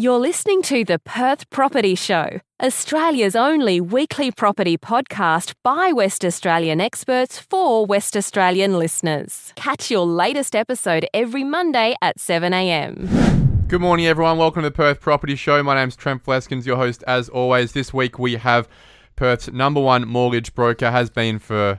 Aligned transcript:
You're 0.00 0.18
listening 0.18 0.62
to 0.62 0.82
the 0.82 0.98
Perth 0.98 1.50
Property 1.50 1.94
Show, 1.94 2.40
Australia's 2.62 3.36
only 3.36 3.82
weekly 3.82 4.30
property 4.30 4.78
podcast 4.78 5.52
by 5.62 5.92
West 5.92 6.24
Australian 6.24 6.80
experts 6.80 7.38
for 7.38 7.84
West 7.84 8.16
Australian 8.16 8.78
listeners. 8.78 9.52
Catch 9.56 9.90
your 9.90 10.06
latest 10.06 10.56
episode 10.56 11.06
every 11.12 11.44
Monday 11.44 11.96
at 12.00 12.16
7am. 12.16 13.68
Good 13.68 13.82
morning, 13.82 14.06
everyone. 14.06 14.38
Welcome 14.38 14.62
to 14.62 14.70
the 14.70 14.74
Perth 14.74 15.02
Property 15.02 15.36
Show. 15.36 15.62
My 15.62 15.74
name's 15.74 15.96
Trent 15.96 16.24
Fleskens, 16.24 16.64
your 16.64 16.78
host, 16.78 17.04
as 17.06 17.28
always. 17.28 17.72
This 17.72 17.92
week 17.92 18.18
we 18.18 18.36
have 18.36 18.70
Perth's 19.16 19.52
number 19.52 19.82
one 19.82 20.08
mortgage 20.08 20.54
broker, 20.54 20.90
has 20.90 21.10
been 21.10 21.38
for 21.38 21.78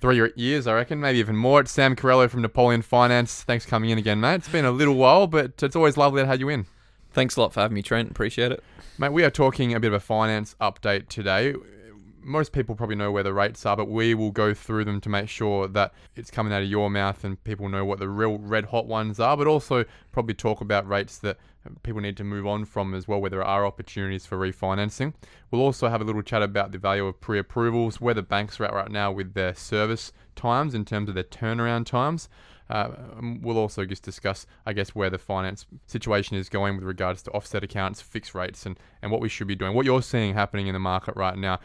three 0.00 0.32
years, 0.36 0.66
I 0.66 0.72
reckon, 0.72 1.00
maybe 1.00 1.18
even 1.18 1.36
more. 1.36 1.60
It's 1.60 1.72
Sam 1.72 1.96
Carrello 1.96 2.30
from 2.30 2.40
Napoleon 2.40 2.80
Finance. 2.80 3.42
Thanks 3.42 3.66
for 3.66 3.70
coming 3.72 3.90
in 3.90 3.98
again, 3.98 4.20
mate. 4.20 4.36
It's 4.36 4.48
been 4.48 4.64
a 4.64 4.70
little 4.70 4.94
while, 4.94 5.26
but 5.26 5.62
it's 5.62 5.76
always 5.76 5.98
lovely 5.98 6.22
to 6.22 6.26
have 6.26 6.40
you 6.40 6.48
in. 6.48 6.64
Thanks 7.12 7.36
a 7.36 7.42
lot 7.42 7.52
for 7.52 7.60
having 7.60 7.74
me, 7.74 7.82
Trent. 7.82 8.10
Appreciate 8.10 8.52
it. 8.52 8.64
Mate, 8.96 9.12
we 9.12 9.22
are 9.22 9.30
talking 9.30 9.74
a 9.74 9.80
bit 9.80 9.88
of 9.88 9.94
a 9.94 10.00
finance 10.00 10.56
update 10.60 11.08
today. 11.08 11.54
Most 12.22 12.52
people 12.52 12.74
probably 12.74 12.96
know 12.96 13.12
where 13.12 13.22
the 13.22 13.34
rates 13.34 13.66
are, 13.66 13.76
but 13.76 13.88
we 13.88 14.14
will 14.14 14.30
go 14.30 14.54
through 14.54 14.84
them 14.86 15.00
to 15.02 15.08
make 15.10 15.28
sure 15.28 15.68
that 15.68 15.92
it's 16.16 16.30
coming 16.30 16.54
out 16.54 16.62
of 16.62 16.68
your 16.68 16.88
mouth 16.88 17.22
and 17.24 17.42
people 17.44 17.68
know 17.68 17.84
what 17.84 17.98
the 17.98 18.08
real 18.08 18.38
red 18.38 18.66
hot 18.66 18.86
ones 18.86 19.20
are, 19.20 19.36
but 19.36 19.46
also 19.46 19.84
probably 20.12 20.32
talk 20.32 20.60
about 20.62 20.88
rates 20.88 21.18
that 21.18 21.36
people 21.82 22.00
need 22.00 22.16
to 22.16 22.24
move 22.24 22.46
on 22.46 22.64
from 22.64 22.94
as 22.94 23.06
well, 23.06 23.20
where 23.20 23.30
there 23.30 23.44
are 23.44 23.66
opportunities 23.66 24.24
for 24.24 24.38
refinancing. 24.38 25.12
We'll 25.50 25.60
also 25.60 25.88
have 25.88 26.00
a 26.00 26.04
little 26.04 26.22
chat 26.22 26.42
about 26.42 26.72
the 26.72 26.78
value 26.78 27.06
of 27.06 27.20
pre 27.20 27.38
approvals, 27.38 28.00
where 28.00 28.14
the 28.14 28.22
banks 28.22 28.58
are 28.58 28.64
at 28.64 28.72
right 28.72 28.90
now 28.90 29.12
with 29.12 29.34
their 29.34 29.54
service 29.54 30.12
times 30.34 30.74
in 30.74 30.84
terms 30.84 31.08
of 31.08 31.14
their 31.14 31.24
turnaround 31.24 31.84
times. 31.86 32.28
Uh, 32.72 32.88
we'll 33.42 33.58
also 33.58 33.84
just 33.84 34.02
discuss, 34.02 34.46
I 34.64 34.72
guess, 34.72 34.94
where 34.94 35.10
the 35.10 35.18
finance 35.18 35.66
situation 35.86 36.38
is 36.38 36.48
going 36.48 36.76
with 36.76 36.84
regards 36.84 37.22
to 37.24 37.30
offset 37.32 37.62
accounts, 37.62 38.00
fixed 38.00 38.34
rates, 38.34 38.64
and, 38.64 38.78
and 39.02 39.12
what 39.12 39.20
we 39.20 39.28
should 39.28 39.46
be 39.46 39.54
doing. 39.54 39.74
What 39.74 39.84
you're 39.84 40.00
seeing 40.00 40.32
happening 40.32 40.68
in 40.68 40.72
the 40.72 40.78
market 40.78 41.14
right 41.14 41.36
now. 41.36 41.60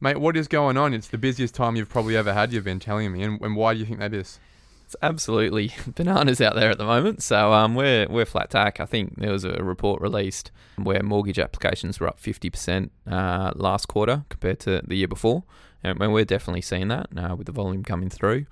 Mate, 0.00 0.20
what 0.20 0.36
is 0.36 0.46
going 0.46 0.76
on? 0.76 0.94
It's 0.94 1.08
the 1.08 1.18
busiest 1.18 1.56
time 1.56 1.74
you've 1.74 1.88
probably 1.88 2.16
ever 2.16 2.32
had, 2.32 2.52
you've 2.52 2.62
been 2.62 2.78
telling 2.78 3.10
me. 3.10 3.24
And, 3.24 3.40
and 3.40 3.56
why 3.56 3.74
do 3.74 3.80
you 3.80 3.86
think 3.86 3.98
that 3.98 4.14
is? 4.14 4.38
It's 4.86 4.94
absolutely 5.02 5.72
bananas 5.96 6.40
out 6.40 6.54
there 6.54 6.70
at 6.70 6.78
the 6.78 6.84
moment. 6.84 7.20
So 7.20 7.52
um, 7.52 7.74
we're 7.74 8.06
we're 8.08 8.24
flat 8.24 8.50
tack. 8.50 8.78
I 8.78 8.86
think 8.86 9.16
there 9.16 9.32
was 9.32 9.42
a 9.42 9.54
report 9.54 10.00
released 10.00 10.52
where 10.76 11.02
mortgage 11.02 11.40
applications 11.40 11.98
were 11.98 12.06
up 12.06 12.20
50% 12.20 12.90
uh, 13.10 13.52
last 13.56 13.86
quarter 13.86 14.24
compared 14.28 14.60
to 14.60 14.82
the 14.86 14.94
year 14.94 15.08
before, 15.08 15.42
and 15.82 15.98
we're 16.12 16.24
definitely 16.24 16.62
seeing 16.62 16.88
that 16.88 17.08
uh, 17.16 17.34
with 17.34 17.46
the 17.46 17.52
volume 17.52 17.82
coming 17.82 18.08
through. 18.08 18.46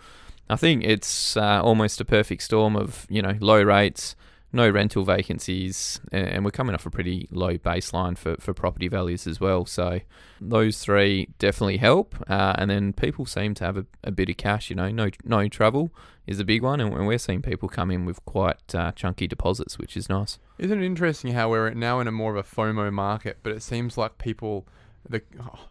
I 0.49 0.57
think 0.57 0.85
it's 0.85 1.37
uh, 1.37 1.63
almost 1.63 2.01
a 2.01 2.05
perfect 2.05 2.43
storm 2.43 2.77
of 2.77 3.07
you 3.09 3.23
know 3.23 3.37
low 3.41 3.63
rates, 3.63 4.15
no 4.53 4.69
rental 4.69 5.05
vacancies, 5.05 6.01
and 6.11 6.45
we're 6.45 6.51
coming 6.51 6.75
off 6.75 6.85
a 6.85 6.91
pretty 6.91 7.29
low 7.31 7.57
baseline 7.57 8.19
for, 8.19 8.37
for 8.39 8.53
property 8.53 8.89
values 8.89 9.27
as 9.27 9.41
well. 9.41 9.65
So 9.65 10.01
those 10.41 10.79
three 10.79 11.29
definitely 11.39 11.79
help. 11.79 12.15
Uh, 12.29 12.55
and 12.59 12.71
then 12.71 12.93
people 12.93 13.25
seem 13.25 13.55
to 13.55 13.65
have 13.65 13.77
a, 13.79 13.87
a, 14.05 14.11
bit 14.11 14.29
of 14.29 14.37
cash. 14.37 14.69
You 14.69 14.77
know, 14.77 14.91
no 14.91 15.11
no 15.25 15.49
travel 15.49 15.91
is 16.27 16.39
a 16.39 16.45
big 16.45 16.63
one, 16.63 16.81
and 16.81 17.07
we're 17.07 17.19
seeing 17.19 17.43
people 17.43 17.69
come 17.69 17.91
in 17.91 18.05
with 18.05 18.25
quite 18.25 18.75
uh, 18.75 18.93
chunky 18.93 19.27
deposits, 19.27 19.79
which 19.79 19.97
is 19.97 20.09
nice. 20.09 20.39
Isn't 20.59 20.83
it 20.83 20.87
interesting 20.87 21.33
how 21.33 21.51
we're 21.51 21.71
now 21.71 22.01
in 22.01 22.07
a 22.07 22.13
more 22.13 22.37
of 22.37 22.47
a 22.47 22.49
FOMO 22.49 22.93
market, 22.93 23.39
but 23.43 23.53
it 23.53 23.63
seems 23.63 23.97
like 23.97 24.19
people 24.19 24.67
the 25.09 25.23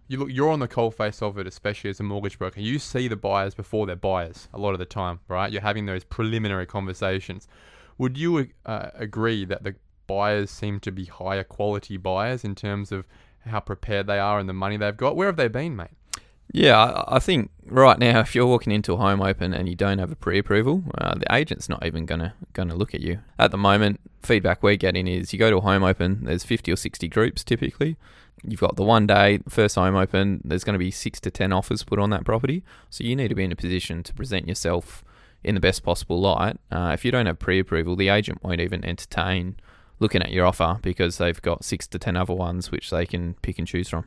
you 0.08 0.18
look 0.20 0.30
you're 0.32 0.50
on 0.50 0.60
the 0.60 0.68
cold 0.68 0.96
face 0.96 1.22
of 1.22 1.38
it, 1.38 1.48
especially 1.48 1.90
as 1.90 2.00
a 2.00 2.04
mortgage 2.04 2.38
broker. 2.38 2.60
You 2.60 2.80
see 2.80 3.08
the 3.08 3.16
buyers 3.16 3.54
before 3.54 3.86
they're 3.86 3.96
buyers 3.96 4.48
a 4.54 4.60
lot 4.60 4.74
of 4.74 4.80
the 4.80 4.86
time, 4.86 5.20
right? 5.28 5.52
You're 5.52 5.62
having 5.62 5.86
those 5.86 6.04
preliminary 6.04 6.66
conversations. 6.66 7.48
Would 7.98 8.18
you 8.18 8.50
uh, 8.66 8.90
agree 8.96 9.46
that 9.46 9.64
the 9.64 9.76
buyers 10.08 10.50
seem 10.50 10.80
to 10.82 10.92
be 10.92 11.06
higher 11.06 11.44
quality 11.44 11.98
buyers 11.98 12.44
in 12.44 12.56
terms 12.56 12.92
of 12.92 13.06
how 13.46 13.60
prepared 13.60 14.08
they 14.08 14.20
are 14.20 14.40
and 14.40 14.50
the 14.50 14.54
money 14.54 14.78
they've 14.78 14.96
got? 14.96 15.16
Where 15.16 15.28
have 15.28 15.38
they 15.38 15.48
been, 15.48 15.76
mate? 15.76 15.90
Yeah, 16.54 17.04
I 17.08 17.20
think 17.20 17.50
right 17.66 17.98
now, 17.98 18.20
if 18.20 18.36
you're 18.36 18.46
walking 18.46 18.74
into 18.74 18.94
a 18.94 18.98
home 18.98 19.22
open 19.22 19.54
and 19.54 19.70
you 19.70 19.76
don't 19.76 20.00
have 20.00 20.12
a 20.12 20.16
pre-approval, 20.16 20.84
uh, 20.98 21.16
the 21.16 21.34
agent's 21.34 21.70
not 21.70 21.86
even 21.86 22.06
gonna 22.06 22.34
gonna 22.52 22.76
look 22.76 22.94
at 22.94 23.00
you. 23.00 23.20
At 23.40 23.52
the 23.52 23.58
moment, 23.58 24.02
feedback 24.22 24.62
we're 24.62 24.76
getting 24.76 25.08
is 25.08 25.32
you 25.32 25.40
go 25.40 25.50
to 25.50 25.58
a 25.58 25.62
home 25.62 25.84
open. 25.84 26.26
There's 26.26 26.44
50 26.44 26.72
or 26.74 26.76
60 26.76 27.08
groups 27.08 27.44
typically. 27.46 27.96
You've 28.44 28.60
got 28.60 28.76
the 28.76 28.84
one 28.84 29.06
day, 29.08 29.40
first 29.48 29.76
home 29.76 29.96
open, 29.96 30.42
there's 30.44 30.64
going 30.64 30.74
to 30.74 30.80
be 30.80 30.92
six 30.92 31.20
to 31.22 31.32
10 31.32 31.54
offers 31.54 31.84
put 31.84 32.00
on 32.00 32.10
that 32.10 32.26
property. 32.26 32.64
So 32.90 33.04
you 33.04 33.16
need 33.16 33.28
to 33.28 33.36
be 33.36 33.44
in 33.44 33.52
a 33.52 33.56
position 33.56 34.04
to 34.04 34.14
present 34.14 34.48
yourself 34.48 35.04
in 35.44 35.56
the 35.56 35.62
best 35.62 35.84
possible 35.84 36.20
light. 36.20 36.58
Uh, 36.72 36.92
if 36.94 37.06
you 37.06 37.12
don't 37.12 37.26
have 37.26 37.40
pre 37.40 37.60
approval, 37.60 37.96
the 37.96 38.10
agent 38.10 38.44
won't 38.44 38.62
even 38.62 38.84
entertain 38.84 39.58
looking 40.00 40.22
at 40.22 40.32
your 40.32 40.46
offer 40.46 40.80
because 40.82 41.18
they've 41.18 41.42
got 41.42 41.64
six 41.64 41.86
to 41.88 42.00
10 42.00 42.18
other 42.18 42.34
ones 42.34 42.72
which 42.72 42.90
they 42.90 43.06
can 43.06 43.36
pick 43.42 43.60
and 43.60 43.68
choose 43.68 43.90
from. 43.90 44.06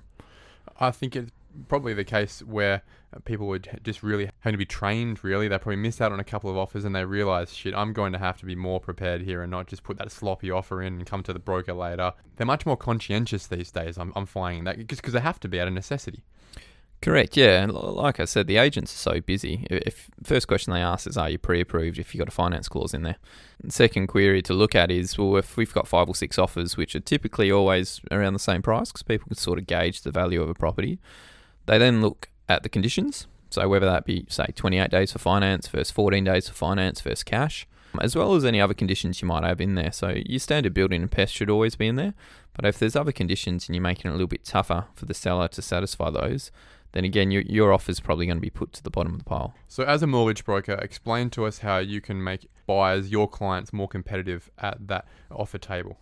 I 0.80 0.90
think 0.90 1.14
it's 1.14 1.30
probably 1.68 1.94
the 1.94 2.04
case 2.04 2.40
where 2.40 2.82
uh, 3.14 3.18
people 3.20 3.46
would 3.46 3.80
just 3.82 4.02
really 4.02 4.30
have 4.40 4.52
to 4.52 4.56
be 4.56 4.64
trained 4.64 5.22
really 5.22 5.48
they 5.48 5.58
probably 5.58 5.76
missed 5.76 6.00
out 6.00 6.12
on 6.12 6.20
a 6.20 6.24
couple 6.24 6.50
of 6.50 6.56
offers 6.56 6.84
and 6.84 6.94
they 6.94 7.04
realize 7.04 7.54
shit 7.54 7.74
i'm 7.74 7.92
going 7.92 8.12
to 8.12 8.18
have 8.18 8.38
to 8.38 8.46
be 8.46 8.54
more 8.54 8.80
prepared 8.80 9.22
here 9.22 9.42
and 9.42 9.50
not 9.50 9.66
just 9.66 9.82
put 9.82 9.96
that 9.98 10.10
sloppy 10.10 10.50
offer 10.50 10.82
in 10.82 10.94
and 10.94 11.06
come 11.06 11.22
to 11.22 11.32
the 11.32 11.38
broker 11.38 11.72
later 11.72 12.12
they're 12.36 12.46
much 12.46 12.66
more 12.66 12.76
conscientious 12.76 13.46
these 13.46 13.70
days 13.70 13.98
i'm, 13.98 14.12
I'm 14.16 14.26
finding 14.26 14.64
that 14.64 14.86
just 14.86 15.02
because 15.02 15.14
they 15.14 15.20
have 15.20 15.40
to 15.40 15.48
be 15.48 15.60
out 15.60 15.68
of 15.68 15.74
necessity 15.74 16.24
Correct, 17.04 17.36
yeah. 17.36 17.62
And 17.62 17.72
like 17.72 18.18
I 18.18 18.24
said, 18.24 18.46
the 18.46 18.56
agents 18.56 18.90
are 18.94 19.12
so 19.12 19.20
busy. 19.20 19.66
If 19.68 20.08
first 20.22 20.48
question 20.48 20.72
they 20.72 20.80
ask 20.80 21.06
is, 21.06 21.18
"Are 21.18 21.28
you 21.28 21.36
pre-approved?" 21.36 21.98
If 21.98 22.14
you've 22.14 22.20
got 22.20 22.28
a 22.28 22.34
finance 22.34 22.66
clause 22.66 22.94
in 22.94 23.02
there. 23.02 23.16
second 23.68 24.06
query 24.06 24.40
to 24.40 24.54
look 24.54 24.74
at 24.74 24.90
is, 24.90 25.18
well, 25.18 25.36
if 25.36 25.58
we've 25.58 25.74
got 25.74 25.86
five 25.86 26.08
or 26.08 26.14
six 26.14 26.38
offers, 26.38 26.78
which 26.78 26.96
are 26.96 27.00
typically 27.00 27.52
always 27.52 28.00
around 28.10 28.32
the 28.32 28.38
same 28.38 28.62
price, 28.62 28.90
because 28.90 29.02
people 29.02 29.28
can 29.28 29.36
sort 29.36 29.58
of 29.58 29.66
gauge 29.66 30.00
the 30.00 30.10
value 30.10 30.40
of 30.40 30.48
a 30.48 30.54
property. 30.54 30.98
They 31.66 31.78
then 31.78 32.00
look 32.00 32.28
at 32.48 32.62
the 32.62 32.68
conditions. 32.68 33.26
So 33.50 33.68
whether 33.68 33.86
that 33.86 34.04
be 34.04 34.26
say 34.28 34.46
28 34.54 34.90
days 34.90 35.12
for 35.12 35.18
finance 35.18 35.68
versus 35.68 35.90
14 35.90 36.24
days 36.24 36.48
for 36.48 36.54
finance 36.54 37.00
versus 37.00 37.22
cash, 37.22 37.66
as 38.00 38.16
well 38.16 38.34
as 38.34 38.44
any 38.44 38.60
other 38.60 38.74
conditions 38.74 39.22
you 39.22 39.28
might 39.28 39.44
have 39.44 39.60
in 39.60 39.76
there. 39.76 39.92
So 39.92 40.14
your 40.26 40.40
standard 40.40 40.74
building 40.74 41.02
and 41.02 41.10
pest 41.10 41.34
should 41.34 41.50
always 41.50 41.76
be 41.76 41.86
in 41.86 41.96
there. 41.96 42.14
But 42.54 42.66
if 42.66 42.78
there's 42.78 42.96
other 42.96 43.12
conditions 43.12 43.68
and 43.68 43.76
you're 43.76 43.82
making 43.82 44.08
it 44.10 44.10
a 44.10 44.12
little 44.14 44.26
bit 44.26 44.44
tougher 44.44 44.86
for 44.94 45.06
the 45.06 45.14
seller 45.14 45.48
to 45.48 45.62
satisfy 45.62 46.10
those, 46.10 46.50
then 46.92 47.04
again 47.04 47.30
your, 47.30 47.42
your 47.42 47.72
offer 47.72 47.90
is 47.90 48.00
probably 48.00 48.26
going 48.26 48.38
to 48.38 48.42
be 48.42 48.50
put 48.50 48.72
to 48.72 48.82
the 48.82 48.90
bottom 48.90 49.12
of 49.12 49.18
the 49.18 49.24
pile. 49.24 49.54
So 49.68 49.84
as 49.84 50.02
a 50.02 50.06
mortgage 50.06 50.44
broker, 50.44 50.74
explain 50.74 51.30
to 51.30 51.44
us 51.44 51.58
how 51.58 51.78
you 51.78 52.00
can 52.00 52.22
make 52.22 52.48
buyers, 52.66 53.10
your 53.10 53.28
clients, 53.28 53.72
more 53.72 53.88
competitive 53.88 54.50
at 54.58 54.86
that 54.88 55.06
offer 55.30 55.58
table. 55.58 55.98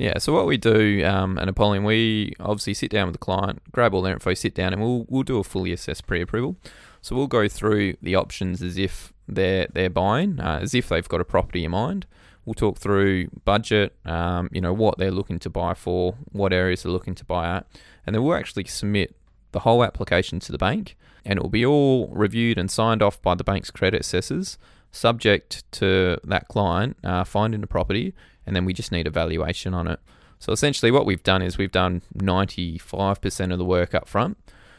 Yeah, 0.00 0.16
so 0.16 0.32
what 0.32 0.46
we 0.46 0.56
do 0.56 1.04
um, 1.04 1.38
at 1.38 1.44
Napoleon, 1.44 1.84
we 1.84 2.32
obviously 2.40 2.72
sit 2.72 2.90
down 2.90 3.08
with 3.08 3.12
the 3.12 3.18
client, 3.18 3.60
grab 3.70 3.92
all 3.92 4.00
their 4.00 4.14
info, 4.14 4.32
sit 4.32 4.54
down, 4.54 4.72
and 4.72 4.80
we'll 4.80 5.04
we'll 5.10 5.24
do 5.24 5.36
a 5.36 5.44
fully 5.44 5.72
assessed 5.72 6.06
pre-approval. 6.06 6.56
So 7.02 7.14
we'll 7.14 7.26
go 7.26 7.48
through 7.48 7.96
the 8.00 8.14
options 8.14 8.62
as 8.62 8.78
if 8.78 9.12
they're 9.28 9.68
they're 9.70 9.90
buying, 9.90 10.40
uh, 10.40 10.60
as 10.62 10.72
if 10.74 10.88
they've 10.88 11.06
got 11.06 11.20
a 11.20 11.24
property 11.26 11.66
in 11.66 11.72
mind. 11.72 12.06
We'll 12.46 12.54
talk 12.54 12.78
through 12.78 13.28
budget, 13.44 13.94
um, 14.06 14.48
you 14.52 14.62
know, 14.62 14.72
what 14.72 14.96
they're 14.96 15.10
looking 15.10 15.38
to 15.40 15.50
buy 15.50 15.74
for, 15.74 16.14
what 16.32 16.54
areas 16.54 16.82
they're 16.82 16.92
looking 16.92 17.14
to 17.16 17.24
buy 17.26 17.54
at, 17.56 17.66
and 18.06 18.14
then 18.14 18.22
we'll 18.22 18.36
actually 18.36 18.64
submit 18.64 19.14
the 19.52 19.60
whole 19.60 19.84
application 19.84 20.40
to 20.40 20.50
the 20.50 20.56
bank, 20.56 20.96
and 21.26 21.38
it 21.38 21.42
will 21.42 21.50
be 21.50 21.66
all 21.66 22.08
reviewed 22.08 22.56
and 22.56 22.70
signed 22.70 23.02
off 23.02 23.20
by 23.20 23.34
the 23.34 23.44
bank's 23.44 23.70
credit 23.70 24.00
assessors, 24.00 24.56
subject 24.92 25.70
to 25.72 26.18
that 26.24 26.48
client 26.48 26.96
uh, 27.04 27.24
finding 27.24 27.60
the 27.60 27.66
property 27.66 28.14
and 28.46 28.56
then 28.56 28.64
we 28.64 28.72
just 28.72 28.90
need 28.90 29.06
a 29.06 29.10
valuation 29.10 29.74
on 29.74 29.86
it. 29.86 30.00
So 30.38 30.52
essentially, 30.52 30.90
what 30.90 31.04
we've 31.04 31.22
done 31.22 31.42
is 31.42 31.58
we've 31.58 31.70
done 31.70 32.02
95% 32.16 33.52
of 33.52 33.58
the 33.58 33.64
work 33.64 33.94
up 33.94 34.08
front. 34.08 34.38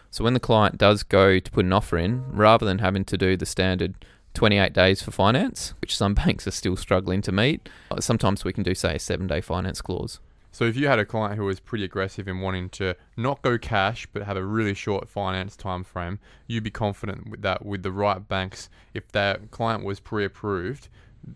So 0.10 0.24
when 0.24 0.34
the 0.34 0.40
client 0.40 0.78
does 0.78 1.04
go 1.04 1.40
to 1.40 1.52
put 1.52 1.66
an 1.66 1.72
offer 1.72 1.98
in, 1.98 2.26
rather 2.32 2.66
than 2.66 2.80
having 2.80 3.06
to 3.06 3.18
do 3.18 3.38
the 3.38 3.46
standard 3.46 3.96
28 4.34 4.74
days 4.74 5.02
for 5.02 5.12
finance, 5.12 5.74
which 5.80 5.96
some 5.96 6.14
banks 6.16 6.48
are 6.48 6.52
still 6.52 6.76
struggling 6.76 7.22
to 7.22 7.32
meet, 7.32 7.70
sometimes 8.00 8.44
we 8.44 8.54
can 8.54 8.64
do, 8.64 8.76
say, 8.76 8.96
a 8.96 9.00
seven 9.00 9.28
day 9.28 9.40
finance 9.40 9.82
clause. 9.82 10.20
So 10.52 10.66
if 10.66 10.76
you 10.76 10.88
had 10.88 11.00
a 11.00 11.06
client 11.06 11.38
who 11.38 11.46
was 11.46 11.60
pretty 11.60 11.86
aggressive 11.86 12.28
in 12.28 12.42
wanting 12.42 12.70
to 12.72 12.96
not 13.16 13.42
go 13.42 13.58
cash 13.58 14.08
but 14.12 14.24
have 14.24 14.38
a 14.38 14.44
really 14.44 14.74
short 14.74 15.08
finance 15.08 15.56
time 15.56 15.84
frame, 15.84 16.20
you'd 16.48 16.64
be 16.64 16.72
confident 16.72 17.30
with 17.30 17.42
that 17.42 17.66
with 17.66 17.84
the 17.84 17.92
right 17.92 18.28
banks 18.28 18.70
if 18.94 19.10
that 19.14 19.52
client 19.52 19.84
was 19.86 20.00
pre-approved, 20.00 20.90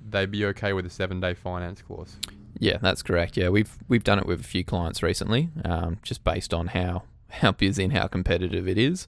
they'd 0.10 0.32
be 0.32 0.46
okay 0.46 0.74
with 0.74 0.86
a 0.86 0.90
seven 0.90 1.20
day 1.20 1.34
finance 1.34 1.82
clause. 1.82 2.18
Yeah, 2.60 2.78
that's 2.82 3.02
correct. 3.02 3.38
Yeah, 3.38 3.50
we've 3.50 3.78
we've 3.88 4.04
done 4.04 4.20
it 4.20 4.26
with 4.26 4.42
a 4.42 4.44
few 4.44 4.64
clients 4.64 5.02
recently, 5.02 5.50
um, 5.64 5.98
just 6.04 6.24
based 6.24 6.54
on 6.54 6.68
how 6.68 7.04
how 7.30 7.52
busy 7.52 7.84
and 7.84 7.94
how 7.94 8.08
competitive 8.08 8.68
it 8.68 8.78
is, 8.78 9.08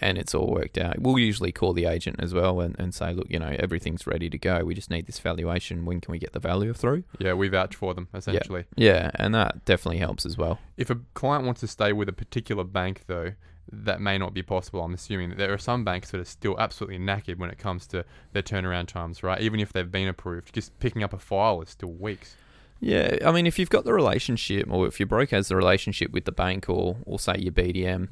and 0.00 0.18
it's 0.18 0.34
all 0.34 0.48
worked 0.48 0.78
out. 0.78 0.98
We'll 0.98 1.18
usually 1.18 1.52
call 1.52 1.72
the 1.72 1.86
agent 1.86 2.16
as 2.20 2.32
well 2.32 2.60
and, 2.60 2.76
and 2.78 2.94
say, 2.94 3.12
look, 3.12 3.26
you 3.28 3.38
know, 3.38 3.54
everything's 3.58 4.06
ready 4.06 4.30
to 4.30 4.38
go. 4.38 4.64
We 4.64 4.74
just 4.74 4.90
need 4.90 5.06
this 5.06 5.18
valuation. 5.18 5.84
When 5.84 6.00
can 6.00 6.12
we 6.12 6.18
get 6.18 6.32
the 6.32 6.40
value 6.40 6.72
through? 6.72 7.04
Yeah, 7.18 7.34
we 7.34 7.48
vouch 7.48 7.74
for 7.74 7.94
them 7.94 8.08
essentially. 8.14 8.64
Yeah, 8.76 8.92
yeah 8.92 9.10
and 9.16 9.34
that 9.34 9.64
definitely 9.64 9.98
helps 9.98 10.24
as 10.26 10.36
well. 10.36 10.58
If 10.76 10.90
a 10.90 10.98
client 11.14 11.44
wants 11.44 11.60
to 11.60 11.66
stay 11.66 11.92
with 11.92 12.08
a 12.08 12.12
particular 12.12 12.64
bank, 12.64 13.02
though, 13.06 13.32
that 13.70 14.00
may 14.00 14.18
not 14.18 14.34
be 14.34 14.42
possible. 14.42 14.82
I'm 14.82 14.94
assuming 14.94 15.30
that 15.30 15.38
there 15.38 15.52
are 15.52 15.58
some 15.58 15.84
banks 15.84 16.10
that 16.10 16.20
are 16.20 16.24
still 16.24 16.58
absolutely 16.58 16.98
knackered 16.98 17.38
when 17.38 17.50
it 17.50 17.58
comes 17.58 17.86
to 17.88 18.04
their 18.32 18.42
turnaround 18.42 18.88
times, 18.88 19.22
right? 19.22 19.40
Even 19.40 19.60
if 19.60 19.72
they've 19.72 19.90
been 19.90 20.08
approved, 20.08 20.54
just 20.54 20.78
picking 20.80 21.02
up 21.02 21.12
a 21.12 21.18
file 21.18 21.60
is 21.62 21.70
still 21.70 21.92
weeks. 21.92 22.36
Yeah, 22.80 23.18
I 23.24 23.30
mean, 23.30 23.46
if 23.46 23.60
you've 23.60 23.70
got 23.70 23.84
the 23.84 23.92
relationship, 23.92 24.66
or 24.68 24.88
if 24.88 24.98
your 24.98 25.06
broker 25.06 25.36
has 25.36 25.46
the 25.46 25.54
relationship 25.54 26.10
with 26.10 26.24
the 26.24 26.32
bank, 26.32 26.68
or 26.68 26.96
or 27.06 27.20
say 27.20 27.36
your 27.38 27.52
BDM, 27.52 28.08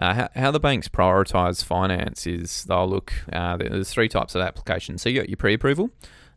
uh, 0.00 0.14
how, 0.14 0.28
how 0.34 0.50
the 0.50 0.58
banks 0.58 0.88
prioritise 0.88 1.62
finance 1.62 2.26
is 2.26 2.64
they'll 2.64 2.88
look. 2.88 3.12
Uh, 3.30 3.58
there's 3.58 3.90
three 3.90 4.08
types 4.08 4.34
of 4.34 4.40
applications. 4.40 5.02
So 5.02 5.10
you 5.10 5.20
got 5.20 5.28
your 5.28 5.36
pre-approval, 5.36 5.90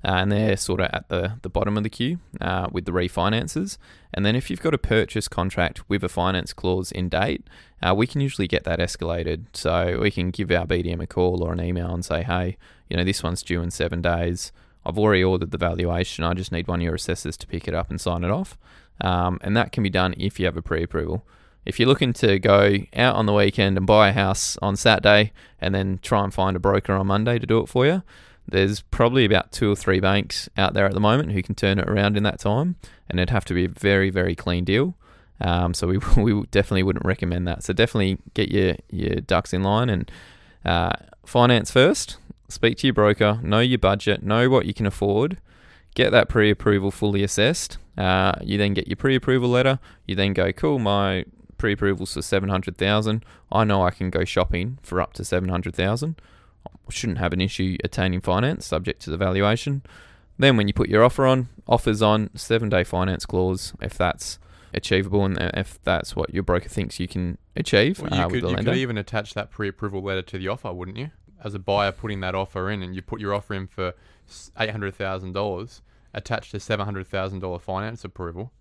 uh, 0.04 0.12
and 0.12 0.32
they're 0.32 0.58
sort 0.58 0.82
of 0.82 0.90
at 0.92 1.08
the 1.08 1.38
the 1.44 1.50
bottom 1.50 1.78
of 1.78 1.84
the 1.84 1.90
queue 1.90 2.20
uh, 2.42 2.68
with 2.72 2.84
the 2.84 2.92
refinances. 2.92 3.78
And 4.14 4.26
then 4.26 4.36
if 4.36 4.50
you've 4.50 4.62
got 4.62 4.74
a 4.74 4.78
purchase 4.78 5.30
contract 5.30 5.90
with 5.90 6.04
a 6.04 6.10
finance 6.10 6.52
clause 6.52 6.92
in 6.92 7.08
date, 7.08 7.48
uh, 7.82 7.96
we 7.96 8.06
can 8.06 8.20
usually 8.20 8.48
get 8.48 8.66
that 8.66 8.80
escalated. 8.80 9.46
So 9.54 10.00
we 10.02 10.12
can 10.12 10.30
give 10.30 10.52
our 10.52 10.68
BDM 10.68 11.02
a 11.02 11.08
call 11.08 11.42
or 11.42 11.54
an 11.54 11.62
email 11.62 11.94
and 11.94 12.04
say, 12.04 12.22
hey, 12.24 12.58
you 12.90 12.98
know, 12.98 13.06
this 13.06 13.24
one's 13.24 13.42
due 13.42 13.62
in 13.62 13.72
seven 13.72 14.02
days. 14.02 14.52
I've 14.86 15.00
already 15.00 15.24
ordered 15.24 15.52
the 15.52 15.58
valuation. 15.58 16.26
I 16.26 16.34
just 16.34 16.52
need 16.52 16.68
one 16.68 16.82
of 16.82 16.84
your 16.84 16.96
assessors 16.96 17.38
to 17.38 17.48
pick 17.48 17.70
it 17.70 17.74
up 17.74 17.90
and 17.90 18.02
sign 18.02 18.26
it 18.26 18.30
off. 18.30 18.58
Um, 19.00 19.40
and 19.42 19.56
that 19.56 19.72
can 19.72 19.84
be 19.84 19.90
done 19.90 20.14
if 20.18 20.38
you 20.38 20.46
have 20.46 20.58
a 20.58 20.62
pre-approval. 20.62 21.26
If 21.66 21.80
you're 21.80 21.88
looking 21.88 22.14
to 22.14 22.40
go 22.40 22.78
out 22.96 23.16
on 23.16 23.26
the 23.26 23.34
weekend 23.34 23.78
and 23.78 23.88
buy 23.88 24.10
a 24.10 24.14
house 24.14 24.58
on 24.62 24.76
Saturday 24.76 25.32
and 25.62 25.74
then 25.74 26.00
try 26.02 26.24
and 26.24 26.34
find 26.34 26.56
a 26.56 26.60
broker 26.60 26.94
on 26.94 27.08
Monday 27.08 27.40
to 27.40 27.46
do 27.46 27.60
it 27.60 27.68
for 27.68 27.86
you, 27.86 28.04
there's 28.48 28.82
probably 28.82 29.26
about 29.26 29.52
two 29.52 29.72
or 29.72 29.76
three 29.76 30.00
banks 30.00 30.50
out 30.58 30.74
there 30.74 30.86
at 30.86 30.94
the 30.94 31.00
moment 31.00 31.32
who 31.32 31.42
can 31.42 31.56
turn 31.56 31.80
it 31.80 31.88
around 31.88 32.18
in 32.18 32.24
that 32.24 32.40
time, 32.40 32.76
and 33.10 33.20
it'd 33.20 33.30
have 33.30 33.46
to 33.46 33.54
be 33.54 33.66
a 33.66 33.70
very, 33.70 34.10
very 34.10 34.36
clean 34.36 34.66
deal. 34.66 34.96
Um, 35.40 35.74
so 35.74 35.88
we 35.88 35.98
we 36.18 36.44
definitely 36.52 36.84
wouldn't 36.84 37.06
recommend 37.06 37.48
that. 37.48 37.64
So 37.64 37.74
definitely 37.74 38.18
get 38.34 38.52
your 38.52 38.76
your 38.90 39.22
ducks 39.22 39.54
in 39.54 39.64
line 39.64 39.90
and 39.90 40.12
uh, 40.66 40.94
finance 41.26 41.72
first. 41.72 42.18
Speak 42.50 42.78
to 42.80 42.88
your 42.88 42.94
broker, 42.94 43.40
know 43.42 43.60
your 43.62 43.80
budget, 43.80 44.22
know 44.22 44.50
what 44.50 44.66
you 44.66 44.74
can 44.74 44.86
afford, 44.86 45.38
get 45.96 46.12
that 46.12 46.30
pre-approval 46.30 46.92
fully 46.92 47.24
assessed. 47.24 47.78
Uh, 47.98 48.34
you 48.42 48.58
then 48.58 48.74
get 48.74 48.88
your 48.88 48.96
pre-approval 48.96 49.50
letter. 49.50 49.80
You 50.06 50.16
then 50.16 50.34
go, 50.34 50.52
cool, 50.52 50.78
my 50.78 51.26
pre-approvals 51.64 52.14
for 52.14 52.22
seven 52.22 52.50
hundred 52.50 52.76
thousand. 52.76 53.24
I 53.50 53.64
know 53.64 53.84
I 53.86 53.92
can 53.92 54.10
go 54.10 54.26
shopping 54.26 54.80
for 54.84 55.00
up 55.00 55.14
to 55.14 55.24
seven 55.24 55.48
hundred 55.48 55.74
thousand. 55.74 56.20
Shouldn't 56.90 57.20
have 57.20 57.32
an 57.32 57.40
issue 57.40 57.78
attaining 57.86 58.20
finance, 58.20 58.66
subject 58.66 59.02
to 59.04 59.10
the 59.10 59.16
valuation. 59.16 59.82
Then 60.38 60.58
when 60.58 60.68
you 60.68 60.74
put 60.74 60.90
your 60.90 61.06
offer 61.06 61.26
on, 61.26 61.48
offers 61.66 62.02
on 62.02 62.32
seven-day 62.36 62.84
finance 62.84 63.26
clause 63.26 63.72
if 63.82 63.98
that's 63.98 64.40
achievable 64.74 65.24
and 65.24 65.38
if 65.54 65.82
that's 65.86 66.18
what 66.18 66.34
your 66.34 66.44
broker 66.44 66.68
thinks 66.68 67.00
you 67.00 67.08
can 67.08 67.38
achieve. 67.56 68.02
Well, 68.02 68.14
you, 68.14 68.22
uh, 68.22 68.28
could, 68.28 68.50
you 68.50 68.56
could 68.58 68.76
even 68.76 68.98
attach 68.98 69.34
that 69.36 69.50
pre-approval 69.50 70.02
letter 70.02 70.24
to 70.24 70.38
the 70.38 70.50
offer, 70.50 70.74
wouldn't 70.74 70.98
you? 70.98 71.12
As 71.42 71.54
a 71.54 71.60
buyer 71.60 71.94
putting 71.94 72.20
that 72.20 72.36
offer 72.36 72.70
in, 72.70 72.84
and 72.84 72.94
you 72.94 73.02
put 73.02 73.22
your 73.22 73.34
offer 73.34 73.54
in 73.54 73.68
for 73.68 73.94
eight 74.60 74.72
hundred 74.72 74.96
thousand 74.96 75.32
dollars, 75.32 75.82
attached 76.14 76.52
to 76.52 76.60
seven 76.60 76.84
hundred 76.84 77.08
thousand 77.08 77.40
dollar 77.40 77.60
finance 77.60 78.04
approval. 78.04 78.52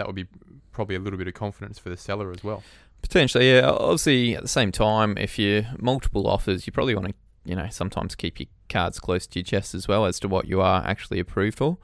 That 0.00 0.06
would 0.06 0.16
be 0.16 0.26
probably 0.72 0.96
a 0.96 0.98
little 0.98 1.18
bit 1.18 1.28
of 1.28 1.34
confidence 1.34 1.78
for 1.78 1.90
the 1.90 1.96
seller 1.98 2.30
as 2.30 2.42
well. 2.42 2.62
Potentially, 3.02 3.52
yeah. 3.52 3.68
Obviously, 3.68 4.34
at 4.34 4.40
the 4.40 4.48
same 4.48 4.72
time, 4.72 5.18
if 5.18 5.38
you 5.38 5.66
multiple 5.78 6.26
offers, 6.26 6.66
you 6.66 6.72
probably 6.72 6.94
want 6.94 7.08
to, 7.08 7.14
you 7.44 7.54
know, 7.54 7.68
sometimes 7.70 8.14
keep 8.14 8.40
your 8.40 8.46
cards 8.70 8.98
close 8.98 9.26
to 9.26 9.40
your 9.40 9.44
chest 9.44 9.74
as 9.74 9.86
well 9.86 10.06
as 10.06 10.18
to 10.20 10.26
what 10.26 10.48
you 10.48 10.62
are 10.62 10.82
actually 10.86 11.20
approved 11.20 11.58
for. 11.58 11.76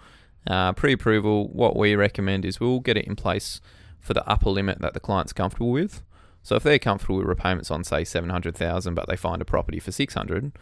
Uh, 0.47 0.73
pre-approval, 0.73 1.49
what 1.49 1.77
we 1.77 1.95
recommend 1.95 2.47
is 2.47 2.59
we'll 2.59 2.81
get 2.81 2.97
it 2.97 3.05
in 3.05 3.17
place 3.17 3.61
for 4.01 4.15
the 4.15 4.27
upper 4.27 4.49
limit 4.49 4.81
that 4.81 4.95
the 4.95 5.01
client's 5.01 5.35
comfortable 5.35 5.71
with. 5.71 6.03
So 6.43 6.57
if 6.57 6.63
they're 6.63 6.79
comfortable 6.79 7.19
with 7.19 7.27
repayments 7.27 7.71
on 7.71 7.85
say 7.85 8.03
seven 8.05 8.31
hundred 8.31 8.57
thousand, 8.57 8.95
but 8.95 9.09
they 9.09 9.17
find 9.17 9.43
a 9.43 9.45
property 9.45 9.79
for 9.79 9.93
six 9.93 10.15
hundred, 10.15 10.53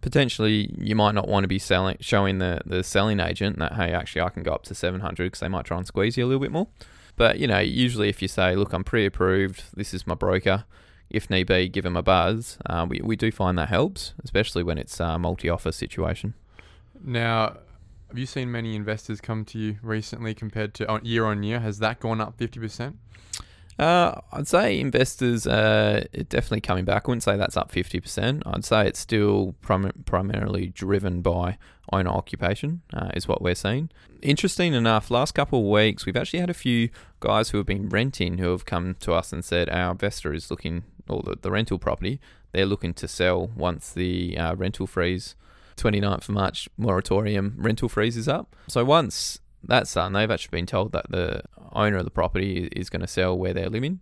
potentially 0.00 0.74
you 0.78 0.94
might 0.94 1.14
not 1.14 1.28
want 1.28 1.44
to 1.44 1.48
be 1.48 1.58
selling, 1.58 1.96
showing 2.00 2.38
the 2.38 2.60
the 2.66 2.82
selling 2.82 3.20
agent 3.20 3.58
that 3.58 3.74
hey, 3.74 3.92
actually 3.92 4.22
I 4.22 4.28
can 4.30 4.42
go 4.42 4.52
up 4.52 4.64
to 4.64 4.74
seven 4.74 5.00
hundred 5.00 5.26
because 5.26 5.40
they 5.40 5.48
might 5.48 5.64
try 5.64 5.76
and 5.76 5.86
squeeze 5.86 6.16
you 6.16 6.24
a 6.24 6.28
little 6.28 6.40
bit 6.40 6.52
more. 6.52 6.68
But 7.16 7.38
you 7.38 7.46
know, 7.46 7.58
usually 7.58 8.08
if 8.08 8.22
you 8.22 8.28
say, 8.28 8.56
look, 8.56 8.72
I'm 8.72 8.84
pre-approved, 8.84 9.64
this 9.74 9.92
is 9.92 10.06
my 10.06 10.14
broker. 10.14 10.64
If 11.10 11.28
need 11.28 11.48
be, 11.48 11.68
give 11.68 11.82
them 11.84 11.96
a 11.96 12.02
buzz. 12.02 12.56
Uh, 12.66 12.86
we 12.88 13.00
we 13.02 13.16
do 13.16 13.30
find 13.30 13.58
that 13.58 13.68
helps, 13.68 14.14
especially 14.24 14.62
when 14.62 14.78
it's 14.78 15.00
a 15.00 15.18
multi-offer 15.18 15.72
situation. 15.72 16.34
Now, 17.02 17.56
have 18.08 18.18
you 18.18 18.26
seen 18.26 18.50
many 18.50 18.76
investors 18.76 19.20
come 19.20 19.44
to 19.46 19.58
you 19.58 19.76
recently 19.82 20.34
compared 20.34 20.74
to 20.74 21.00
year 21.02 21.26
on 21.26 21.42
year? 21.42 21.60
Has 21.60 21.78
that 21.80 22.00
gone 22.00 22.20
up 22.20 22.38
fifty 22.38 22.60
percent? 22.60 22.96
Uh, 23.78 24.20
I'd 24.32 24.48
say 24.48 24.78
investors 24.78 25.46
are 25.46 26.00
definitely 26.28 26.60
coming 26.60 26.84
back. 26.84 27.04
I 27.06 27.08
wouldn't 27.08 27.22
say 27.22 27.36
that's 27.36 27.56
up 27.56 27.72
50%. 27.72 28.42
I'd 28.44 28.64
say 28.64 28.86
it's 28.86 28.98
still 28.98 29.54
prim- 29.62 30.02
primarily 30.04 30.66
driven 30.66 31.22
by 31.22 31.56
owner 31.92 32.10
occupation, 32.10 32.82
uh, 32.92 33.10
is 33.14 33.26
what 33.26 33.42
we're 33.42 33.54
seeing. 33.54 33.90
Interesting 34.22 34.74
enough, 34.74 35.10
last 35.10 35.32
couple 35.32 35.60
of 35.60 35.66
weeks, 35.66 36.04
we've 36.06 36.16
actually 36.16 36.40
had 36.40 36.50
a 36.50 36.54
few 36.54 36.90
guys 37.20 37.50
who 37.50 37.58
have 37.58 37.66
been 37.66 37.88
renting 37.88 38.38
who 38.38 38.50
have 38.50 38.64
come 38.64 38.96
to 39.00 39.12
us 39.12 39.32
and 39.32 39.44
said 39.44 39.68
our 39.70 39.92
investor 39.92 40.32
is 40.32 40.50
looking, 40.50 40.84
or 41.08 41.22
the, 41.22 41.36
the 41.40 41.50
rental 41.50 41.78
property, 41.78 42.20
they're 42.52 42.66
looking 42.66 42.94
to 42.94 43.08
sell 43.08 43.48
once 43.56 43.92
the 43.92 44.36
uh, 44.36 44.54
rental 44.56 44.86
freeze, 44.86 45.34
29th 45.76 46.28
of 46.28 46.30
March 46.30 46.68
moratorium 46.76 47.54
rental 47.56 47.88
freeze 47.88 48.16
is 48.16 48.28
up. 48.28 48.54
So 48.68 48.84
once 48.84 49.40
that's 49.62 49.94
done, 49.94 50.12
they've 50.12 50.30
actually 50.30 50.56
been 50.58 50.66
told 50.66 50.92
that 50.92 51.10
the 51.10 51.42
owner 51.72 51.98
of 51.98 52.04
the 52.04 52.10
property 52.10 52.68
is 52.74 52.90
going 52.90 53.00
to 53.00 53.06
sell 53.06 53.36
where 53.36 53.52
they're 53.52 53.70
living. 53.70 54.00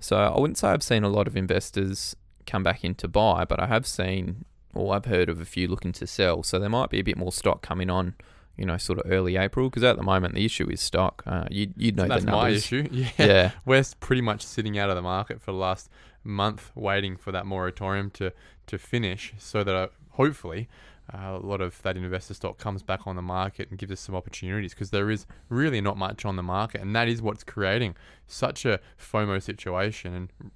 So 0.00 0.16
I 0.16 0.38
wouldn't 0.38 0.58
say 0.58 0.68
I've 0.68 0.82
seen 0.82 1.04
a 1.04 1.08
lot 1.08 1.26
of 1.26 1.36
investors 1.36 2.14
come 2.46 2.62
back 2.62 2.84
in 2.84 2.94
to 2.96 3.08
buy, 3.08 3.44
but 3.44 3.60
I 3.60 3.66
have 3.66 3.86
seen 3.86 4.44
or 4.74 4.94
I've 4.94 5.04
heard 5.04 5.28
of 5.28 5.40
a 5.40 5.44
few 5.44 5.68
looking 5.68 5.92
to 5.92 6.06
sell. 6.06 6.42
So 6.42 6.58
there 6.58 6.68
might 6.68 6.90
be 6.90 6.98
a 6.98 7.04
bit 7.04 7.16
more 7.16 7.32
stock 7.32 7.62
coming 7.62 7.88
on, 7.88 8.14
you 8.56 8.66
know, 8.66 8.76
sort 8.76 8.98
of 8.98 9.10
early 9.10 9.36
April 9.36 9.70
because 9.70 9.84
at 9.84 9.96
the 9.96 10.02
moment 10.02 10.34
the 10.34 10.44
issue 10.44 10.68
is 10.68 10.80
stock. 10.80 11.22
Uh, 11.26 11.44
you 11.50 11.72
you'd 11.76 11.96
know 11.96 12.08
that's 12.08 12.24
the 12.24 12.30
my 12.30 12.50
issue. 12.50 12.88
Yeah. 12.92 13.08
Yeah. 13.18 13.50
we're 13.64 13.84
pretty 14.00 14.22
much 14.22 14.42
sitting 14.42 14.78
out 14.78 14.90
of 14.90 14.96
the 14.96 15.02
market 15.02 15.40
for 15.40 15.52
the 15.52 15.58
last 15.58 15.88
month, 16.22 16.72
waiting 16.74 17.16
for 17.16 17.32
that 17.32 17.46
moratorium 17.46 18.10
to 18.12 18.32
to 18.66 18.78
finish, 18.78 19.34
so 19.38 19.62
that 19.62 19.74
uh, 19.74 19.88
hopefully 20.12 20.68
a 21.12 21.38
lot 21.38 21.60
of 21.60 21.80
that 21.82 21.96
investor 21.96 22.34
stock 22.34 22.58
comes 22.58 22.82
back 22.82 23.06
on 23.06 23.16
the 23.16 23.22
market 23.22 23.68
and 23.68 23.78
gives 23.78 23.92
us 23.92 24.00
some 24.00 24.14
opportunities 24.14 24.72
because 24.72 24.90
there 24.90 25.10
is 25.10 25.26
really 25.48 25.80
not 25.80 25.96
much 25.96 26.24
on 26.24 26.36
the 26.36 26.42
market, 26.42 26.80
and 26.80 26.94
that 26.96 27.08
is 27.08 27.20
what's 27.20 27.44
creating 27.44 27.94
such 28.26 28.64
a 28.64 28.80
FOMO 28.98 29.42
situation 29.42 30.14
and 30.14 30.50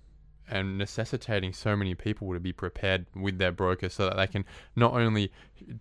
and 0.51 0.79
necessitating 0.79 1.53
so 1.53 1.77
many 1.77 1.95
people 1.95 2.33
to 2.33 2.41
be 2.41 2.53
prepared 2.53 3.07
with 3.15 3.39
their 3.39 3.53
broker 3.53 3.89
so 3.89 4.07
that 4.07 4.17
they 4.17 4.27
can 4.27 4.45
not 4.75 4.95
only 4.95 5.31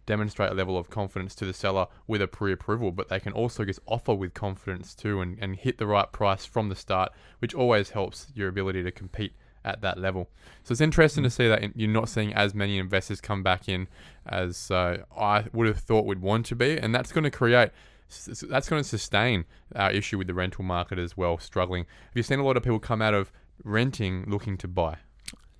demonstrate 0.05 0.51
a 0.51 0.53
level 0.53 0.77
of 0.77 0.89
confidence 0.89 1.33
to 1.35 1.45
the 1.45 1.53
seller 1.53 1.87
with 2.05 2.21
a 2.21 2.27
pre-approval, 2.27 2.91
but 2.91 3.07
they 3.07 3.19
can 3.19 3.33
also 3.33 3.63
just 3.63 3.79
offer 3.85 4.13
with 4.13 4.33
confidence 4.33 4.93
too 4.93 5.21
and, 5.21 5.37
and 5.39 5.55
hit 5.55 5.77
the 5.77 5.87
right 5.87 6.11
price 6.11 6.45
from 6.45 6.69
the 6.69 6.75
start, 6.75 7.11
which 7.39 7.55
always 7.55 7.91
helps 7.91 8.27
your 8.35 8.49
ability 8.49 8.83
to 8.83 8.91
compete 8.91 9.33
at 9.67 9.81
that 9.81 9.99
level. 9.99 10.29
So 10.63 10.71
it's 10.71 10.81
interesting 10.81 11.23
to 11.23 11.29
see 11.29 11.47
that 11.47 11.61
in- 11.63 11.73
you're 11.75 11.89
not 11.89 12.09
seeing 12.09 12.33
as 12.33 12.55
many 12.55 12.77
investors 12.77 13.21
come 13.21 13.43
back 13.43 13.67
in 13.69 13.87
as 14.25 14.71
uh, 14.71 15.03
I 15.15 15.45
would 15.53 15.67
have 15.67 15.79
thought 15.79 16.05
we'd 16.05 16.21
want 16.21 16.45
to 16.47 16.55
be, 16.55 16.77
and 16.77 16.95
that's 16.95 17.11
going 17.11 17.23
to 17.25 17.31
create. 17.31 17.69
That's 18.09 18.69
going 18.69 18.81
to 18.81 18.87
sustain 18.87 19.43
our 19.75 19.91
issue 19.91 20.17
with 20.17 20.27
the 20.27 20.33
rental 20.33 20.63
market 20.63 20.97
as 20.97 21.17
well, 21.17 21.37
struggling. 21.37 21.83
Have 21.83 22.15
you 22.15 22.23
seen 22.23 22.39
a 22.39 22.45
lot 22.45 22.55
of 22.55 22.63
people 22.63 22.79
come 22.79 23.01
out 23.01 23.13
of 23.13 23.33
renting 23.65 24.23
looking 24.27 24.57
to 24.59 24.67
buy? 24.67 24.97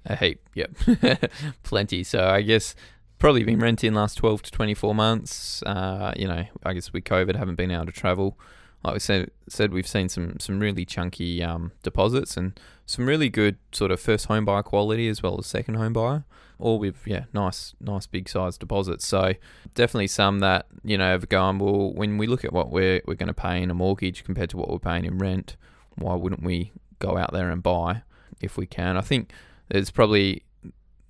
A 0.05 0.15
heap, 0.15 0.39
yep. 0.53 0.71
Plenty. 1.63 2.05
So 2.05 2.25
I 2.25 2.41
guess 2.41 2.73
probably 3.19 3.43
been 3.43 3.59
renting 3.59 3.93
last 3.93 4.15
12 4.15 4.43
to 4.43 4.51
24 4.51 4.95
months. 4.95 5.61
Uh, 5.63 6.13
you 6.15 6.27
know, 6.27 6.45
I 6.63 6.73
guess 6.73 6.93
with 6.93 7.03
COVID, 7.03 7.35
haven't 7.35 7.55
been 7.55 7.71
able 7.71 7.87
to 7.87 7.91
travel. 7.91 8.37
Like 8.83 8.93
we 8.93 8.99
said, 8.99 9.31
said 9.49 9.73
we've 9.73 9.87
seen 9.87 10.07
some, 10.07 10.39
some 10.39 10.59
really 10.59 10.85
chunky 10.85 11.43
um, 11.43 11.71
deposits 11.83 12.37
and 12.37 12.57
some 12.85 13.05
really 13.05 13.29
good 13.29 13.57
sort 13.71 13.91
of 13.91 13.99
first 13.99 14.27
home 14.27 14.45
buyer 14.45 14.63
quality 14.63 15.09
as 15.09 15.21
well 15.21 15.37
as 15.39 15.47
second 15.47 15.75
home 15.75 15.93
buyer. 15.93 16.25
All 16.59 16.79
with, 16.79 17.05
yeah, 17.05 17.25
nice, 17.33 17.75
nice 17.79 18.07
big 18.07 18.27
size 18.29 18.57
deposits. 18.57 19.05
So 19.05 19.33
definitely 19.75 20.07
some 20.07 20.39
that, 20.39 20.67
you 20.83 20.97
know, 20.97 21.11
have 21.11 21.29
gone, 21.29 21.59
well, 21.59 21.93
when 21.93 22.17
we 22.17 22.27
look 22.27 22.45
at 22.45 22.53
what 22.53 22.71
we're, 22.71 23.01
we're 23.05 23.15
going 23.15 23.27
to 23.27 23.33
pay 23.33 23.61
in 23.61 23.69
a 23.69 23.75
mortgage 23.75 24.23
compared 24.23 24.49
to 24.51 24.57
what 24.57 24.69
we're 24.69 24.79
paying 24.79 25.05
in 25.05 25.17
rent, 25.17 25.55
why 25.95 26.15
wouldn't 26.15 26.43
we 26.43 26.71
go 26.99 27.17
out 27.17 27.33
there 27.33 27.51
and 27.51 27.61
buy 27.61 28.01
if 28.41 28.57
we 28.57 28.65
can? 28.65 28.97
I 28.97 29.01
think 29.01 29.31
there's 29.69 29.91
probably 29.91 30.43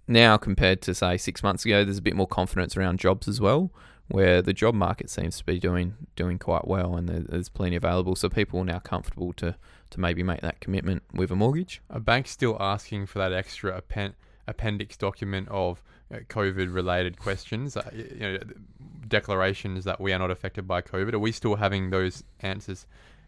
now 0.07 0.37
compared 0.37 0.81
to 0.81 0.93
say 0.93 1.17
six 1.17 1.43
months 1.43 1.65
ago, 1.65 1.83
there's 1.83 1.97
a 1.97 2.01
bit 2.01 2.15
more 2.15 2.27
confidence 2.27 2.75
around 2.75 2.99
jobs 2.99 3.27
as 3.27 3.39
well, 3.39 3.71
where 4.09 4.41
the 4.41 4.53
job 4.53 4.73
market 4.73 5.09
seems 5.09 5.37
to 5.37 5.45
be 5.45 5.59
doing 5.59 5.95
doing 6.15 6.39
quite 6.39 6.67
well, 6.67 6.95
and 6.95 7.09
there's 7.09 7.49
plenty 7.49 7.75
available. 7.75 8.15
So 8.15 8.29
people 8.29 8.61
are 8.61 8.65
now 8.65 8.79
comfortable 8.79 9.33
to 9.33 9.55
to 9.89 9.99
maybe 9.99 10.23
make 10.23 10.41
that 10.41 10.59
commitment 10.59 11.03
with 11.13 11.31
a 11.31 11.35
mortgage. 11.35 11.81
A 11.89 11.99
bank's 11.99 12.31
still 12.31 12.57
asking 12.59 13.07
for 13.07 13.19
that 13.19 13.33
extra 13.33 13.77
appen- 13.77 14.15
appendix 14.47 14.97
document 14.97 15.47
of 15.49 15.81
uh, 16.11 16.19
COVID-related 16.29 17.17
questions, 17.17 17.77
uh, 17.77 17.89
you 17.93 18.19
know, 18.19 18.37
declarations 19.07 19.83
that 19.85 19.99
we 19.99 20.13
are 20.13 20.19
not 20.19 20.31
affected 20.31 20.67
by 20.67 20.81
COVID. 20.81 21.13
Are 21.13 21.19
we 21.19 21.31
still 21.31 21.55
having 21.55 21.89
those 21.89 22.23
answers 22.41 22.85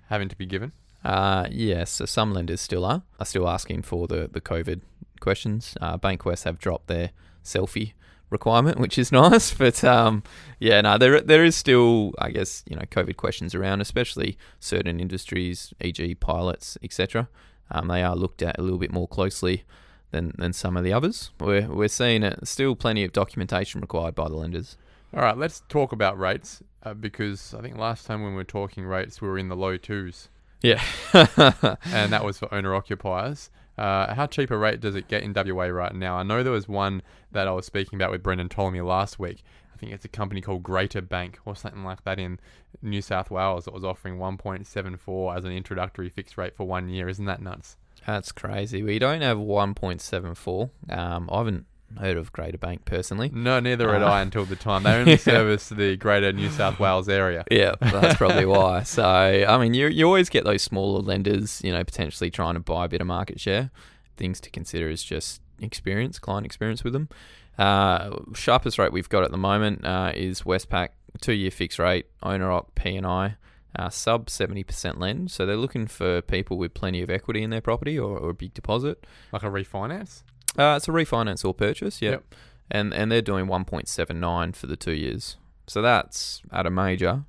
having 0.08 0.30
to 0.30 0.36
be 0.36 0.46
given? 0.46 0.72
Uh, 1.04 1.48
yes, 1.50 1.92
so 1.92 2.06
some 2.06 2.34
lenders 2.34 2.62
still 2.62 2.84
are 2.86 3.04
are 3.20 3.26
still 3.26 3.48
asking 3.48 3.82
for 3.84 4.08
the 4.08 4.30
the 4.32 4.42
COVID 4.42 4.82
questions. 5.20 5.76
Uh, 5.82 5.98
Bankwest 5.98 6.44
have 6.44 6.58
dropped 6.58 6.88
their 6.88 7.12
selfie 7.44 7.94
requirement, 8.30 8.80
which 8.80 8.98
is 8.98 9.12
nice. 9.14 9.54
But 9.54 9.84
um, 9.84 10.24
yeah, 10.60 10.82
no, 10.82 10.98
there 10.98 11.22
there 11.22 11.44
is 11.44 11.56
still, 11.56 12.14
I 12.20 12.32
guess, 12.32 12.64
you 12.68 12.76
know, 12.76 12.84
COVID 12.84 13.18
questions 13.18 13.56
around, 13.56 13.82
especially 13.82 14.38
certain 14.60 15.00
industries, 15.00 15.74
e.g., 15.82 16.16
pilots, 16.16 16.78
etc. 16.84 17.30
Um, 17.72 17.88
they 17.88 18.04
are 18.04 18.16
looked 18.16 18.42
at 18.42 18.58
a 18.58 18.62
little 18.62 18.80
bit 18.80 18.92
more 18.92 19.08
closely 19.08 19.64
than, 20.12 20.34
than 20.38 20.54
some 20.54 20.76
of 20.76 20.84
the 20.84 20.94
others. 20.94 21.32
We're 21.40 21.68
we're 21.68 21.88
seeing 21.88 22.24
it 22.24 22.48
still 22.48 22.76
plenty 22.76 23.04
of 23.04 23.14
documentation 23.14 23.82
required 23.82 24.16
by 24.16 24.28
the 24.28 24.36
lenders. 24.36 24.78
All 25.14 25.22
right, 25.22 25.38
let's 25.38 25.64
talk 25.70 25.92
about 25.92 26.20
rates 26.20 26.62
uh, 26.84 26.94
because 26.94 27.54
I 27.54 27.62
think 27.62 27.78
last 27.78 28.06
time 28.06 28.22
when 28.22 28.32
we 28.32 28.38
were 28.38 28.44
talking 28.44 28.86
rates, 28.86 29.22
we 29.22 29.28
were 29.28 29.38
in 29.38 29.50
the 29.50 29.56
low 29.56 29.78
twos. 29.78 30.30
Yeah, 30.62 30.84
and 31.14 32.12
that 32.12 32.24
was 32.24 32.38
for 32.38 32.54
owner 32.54 32.76
occupiers. 32.76 33.50
Uh, 33.80 34.14
how 34.14 34.28
cheap 34.28 34.52
a 34.52 34.58
rate 34.58 34.82
does 34.82 34.94
it 34.94 35.08
get 35.08 35.24
in 35.24 35.34
WA 35.34 35.64
right 35.64 35.96
now? 35.96 36.18
I 36.18 36.24
know 36.24 36.44
there 36.44 36.52
was 36.52 36.68
one 36.68 37.02
that 37.32 37.48
I 37.48 37.52
was 37.52 37.66
speaking 37.66 37.98
about 37.98 38.12
with 38.12 38.22
Brendan 38.22 38.50
Ptolemy 38.50 38.82
last 38.82 39.20
week. 39.20 39.42
I 39.74 39.78
think 39.78 39.94
it's 39.94 40.04
a 40.04 40.10
company 40.10 40.42
called 40.42 40.64
Greater 40.64 41.02
Bank 41.02 41.40
or 41.46 41.56
something 41.56 41.86
like 41.86 42.04
that 42.04 42.20
in 42.20 42.40
New 42.82 43.02
South 43.02 43.32
Wales 43.32 43.64
that 43.64 43.74
was 43.74 43.86
offering 43.86 44.18
1.74 44.18 45.38
as 45.38 45.46
an 45.46 45.54
introductory 45.54 46.10
fixed 46.10 46.38
rate 46.38 46.58
for 46.58 46.68
one 46.68 46.90
year. 46.90 47.08
Isn't 47.08 47.24
that 47.24 47.42
nuts? 47.42 47.78
That's 48.06 48.34
crazy. 48.34 48.84
We 48.84 49.00
don't 49.00 49.22
have 49.22 49.38
1.74. 49.38 50.70
Um, 50.90 51.30
I 51.32 51.38
haven't 51.38 51.66
heard 51.98 52.18
of 52.18 52.32
Greater 52.32 52.58
Bank 52.58 52.86
personally. 52.86 53.30
No, 53.34 53.60
neither 53.60 53.92
had 53.92 54.04
uh, 54.04 54.08
I 54.08 54.22
until 54.22 54.46
the 54.46 54.56
time. 54.56 54.84
They 54.84 54.94
only 54.94 55.18
service 55.32 55.70
the 55.70 55.96
Greater 55.98 56.32
New 56.32 56.50
South 56.50 56.80
Wales 56.80 57.10
area. 57.10 57.44
Yeah, 57.50 57.76
that's 57.80 58.18
probably 58.18 58.46
why. 58.46 58.84
So, 58.84 59.04
I 59.04 59.58
mean, 59.58 59.74
you 59.74 59.88
you 59.88 60.06
always 60.06 60.30
get 60.30 60.44
those 60.44 60.62
smaller 60.62 61.02
lenders, 61.02 61.62
you 61.64 61.72
know, 61.72 61.84
potentially 61.84 62.30
trying 62.30 62.56
to 62.56 62.60
buy 62.60 62.86
a 62.86 62.88
bit 62.88 63.02
of 63.02 63.08
market 63.08 63.40
share. 63.40 63.72
Things 64.18 64.40
to 64.42 64.50
consider 64.50 64.90
is 64.90 65.04
just 65.04 65.42
experience, 65.60 66.20
client 66.20 66.46
experience 66.46 66.84
with 66.84 66.94
them. 66.94 67.10
Uh, 67.58 68.18
sharpest 68.34 68.80
rate 68.80 68.94
we've 68.94 69.10
got 69.10 69.24
at 69.24 69.32
the 69.32 69.38
moment 69.38 69.86
uh, 69.86 70.12
is 70.16 70.44
Westpac 70.44 70.90
two 71.22 71.34
year 71.34 71.52
fixed 71.52 71.80
rate, 71.80 72.06
owner 72.24 72.52
op 72.52 72.76
P 72.76 72.96
and 72.96 73.06
I. 73.06 73.36
Uh, 73.78 73.88
sub 73.88 74.28
70% 74.28 75.00
lend. 75.00 75.30
So 75.30 75.46
they're 75.46 75.56
looking 75.56 75.86
for 75.86 76.24
people 76.24 76.58
with 76.58 76.74
plenty 76.74 77.04
of 77.04 77.10
equity 77.12 77.44
in 77.44 77.52
their 77.52 77.62
property 77.62 78.00
or, 78.00 78.18
or 78.18 78.32
a 78.32 78.34
big 78.34 78.56
deposit. 78.56 79.06
Like 79.32 79.44
a 79.44 79.46
refinance? 79.46 80.24
Uh, 80.58 80.76
it's 80.78 80.88
a 80.88 80.92
refinance 80.92 81.46
or 81.46 81.54
purchase, 81.54 82.02
yeah. 82.02 82.12
yep. 82.12 82.36
And 82.72 82.94
and 82.94 83.12
they're 83.12 83.22
doing 83.22 83.48
1.79 83.48 84.56
for 84.56 84.68
the 84.68 84.76
two 84.76 84.94
years. 84.94 85.38
So 85.68 85.82
that's 85.82 86.42
at 86.52 86.66
a 86.66 86.70
major. 86.70 87.26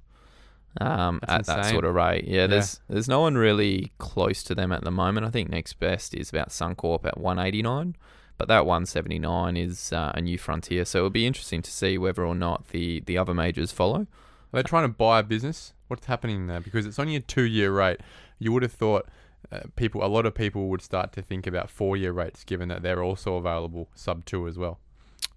Um, 0.81 1.19
at 1.27 1.41
insane. 1.41 1.57
that 1.57 1.67
sort 1.67 1.85
of 1.85 1.97
rate, 1.97 2.25
yeah, 2.27 2.43
yeah, 2.43 2.47
There's 2.47 2.81
there's 2.89 3.09
no 3.09 3.23
one 3.23 3.37
really 3.37 3.91
close 3.99 4.45
to 4.45 4.55
them 4.55 4.71
at 4.71 4.85
the 4.85 4.93
moment. 4.93 5.27
I 5.27 5.31
think 5.31 5.51
next 5.51 5.75
best 5.81 6.15
is 6.15 6.31
about 6.31 6.51
Suncorp 6.51 7.05
at 7.05 7.19
189, 7.19 7.97
but 8.39 8.47
that 8.47 8.67
179 8.67 9.57
is 9.57 9.93
uh, 9.93 10.13
a 10.15 10.21
new 10.21 10.39
frontier. 10.39 10.85
So 10.85 10.99
it'll 10.99 11.11
be 11.11 11.27
interesting 11.27 11.61
to 11.63 11.71
see 11.73 11.99
whether 11.99 12.25
or 12.25 12.37
not 12.37 12.69
the 12.69 13.01
the 13.01 13.19
other 13.19 13.35
majors 13.35 13.73
follow. 13.73 14.07
Are 14.53 14.63
they 14.63 14.63
trying 14.63 14.85
to 14.85 14.89
buy 14.89 15.19
a 15.19 15.23
business? 15.25 15.73
What's 15.89 16.07
happening 16.07 16.47
there? 16.47 16.61
Because 16.61 16.87
it's 16.87 17.01
only 17.01 17.17
a 17.17 17.21
two 17.21 17.43
year 17.43 17.73
rate. 17.73 18.01
You 18.39 18.53
would 18.53 18.63
have 18.63 18.73
thought 18.73 19.09
uh, 19.53 19.61
people, 19.77 20.05
a 20.05 20.07
lot 20.07 20.27
of 20.27 20.35
people 20.35 20.69
would 20.69 20.83
start 20.83 21.13
to 21.13 21.23
think 21.23 21.47
about 21.47 21.71
four 21.71 21.97
year 21.97 22.13
rates, 22.13 22.45
given 22.45 22.69
that 22.69 22.83
they're 22.83 23.03
also 23.03 23.37
available 23.37 23.89
sub 23.95 24.25
two 24.25 24.47
as 24.47 24.57
well. 24.57 24.79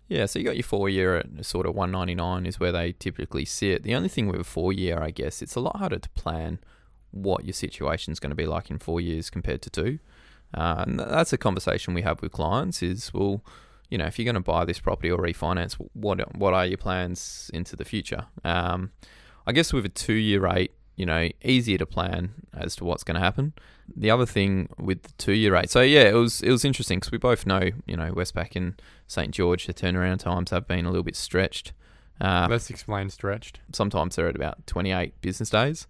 Yeah, 0.08 0.26
so 0.26 0.38
you 0.38 0.46
got 0.46 0.58
your 0.58 0.64
four 0.64 0.90
year 0.90 1.18
at 1.18 1.46
sort 1.46 1.66
of 1.66 1.76
199 1.76 2.46
is 2.46 2.60
where 2.60 2.72
they 2.72 2.92
typically 2.92 3.46
sit. 3.46 3.84
The 3.84 3.96
only 3.96 4.10
thing 4.10 4.28
with 4.28 4.42
a 4.42 4.44
four 4.44 4.74
year, 4.74 5.02
I 5.02 5.12
guess, 5.12 5.42
it's 5.42 5.56
a 5.56 5.60
lot 5.60 5.78
harder 5.78 6.00
to 6.00 6.10
plan 6.10 6.60
what 7.12 7.46
your 7.46 7.54
situation 7.54 8.12
is 8.12 8.20
going 8.20 8.32
to 8.32 8.36
be 8.36 8.46
like 8.46 8.70
in 8.70 8.80
four 8.80 9.00
years 9.00 9.30
compared 9.30 9.62
to 9.64 9.70
two. 9.70 10.00
Uh, 10.54 10.84
and 10.86 11.00
that's 11.00 11.34
a 11.34 11.38
conversation 11.38 11.94
we 11.94 12.02
have 12.02 12.22
with 12.22 12.32
clients 12.32 12.84
is, 12.84 13.14
well, 13.14 13.42
you 13.90 13.98
know, 13.98 14.06
if 14.06 14.20
you're 14.20 14.26
going 14.26 14.36
to 14.36 14.40
buy 14.42 14.66
this 14.66 14.80
property 14.80 15.10
or 15.10 15.20
refinance, 15.20 15.74
what 15.94 16.36
what 16.38 16.54
are 16.54 16.66
your 16.66 16.78
plans 16.78 17.50
into 17.54 17.76
the 17.76 17.86
future? 17.86 18.26
Um, 18.44 18.92
I 19.46 19.52
guess 19.52 19.74
with 19.74 19.86
a 19.86 19.90
two 19.90 20.14
year 20.14 20.42
rate, 20.42 20.72
you 20.96 21.06
know, 21.06 21.30
easier 21.44 21.78
to 21.78 21.86
plan 21.86 22.34
as 22.54 22.76
to 22.78 22.86
what's 22.86 23.04
going 23.04 23.16
to 23.16 23.22
happen. 23.22 23.54
The 23.96 24.12
other 24.12 24.26
thing 24.26 24.70
with 24.78 25.04
the 25.04 25.12
two 25.18 25.34
year 25.34 25.54
rate, 25.54 25.70
so 25.70 25.82
yeah, 25.82 26.04
it 26.04 26.14
was 26.14 26.42
it 26.42 26.52
was 26.52 26.64
interesting 26.64 27.00
because 27.00 27.12
we 27.12 27.18
both 27.18 27.46
know, 27.46 27.72
you 27.86 27.98
know, 27.98 28.12
Westpac 28.12 28.56
and 28.56 28.82
St 29.08 29.32
George, 29.32 29.68
the 29.68 29.74
turnaround 29.74 30.20
times 30.20 30.52
have 30.52 30.68
been 30.68 30.86
a 30.86 30.90
little 30.90 31.04
bit 31.04 31.16
stretched. 31.16 31.74
Uh, 32.22 32.48
Let's 32.50 32.70
explain 32.70 33.10
stretched. 33.10 33.60
Sometimes 33.74 34.16
they're 34.16 34.28
at 34.30 34.36
about 34.36 34.66
28 34.68 35.20
business 35.22 35.50
days 35.50 35.88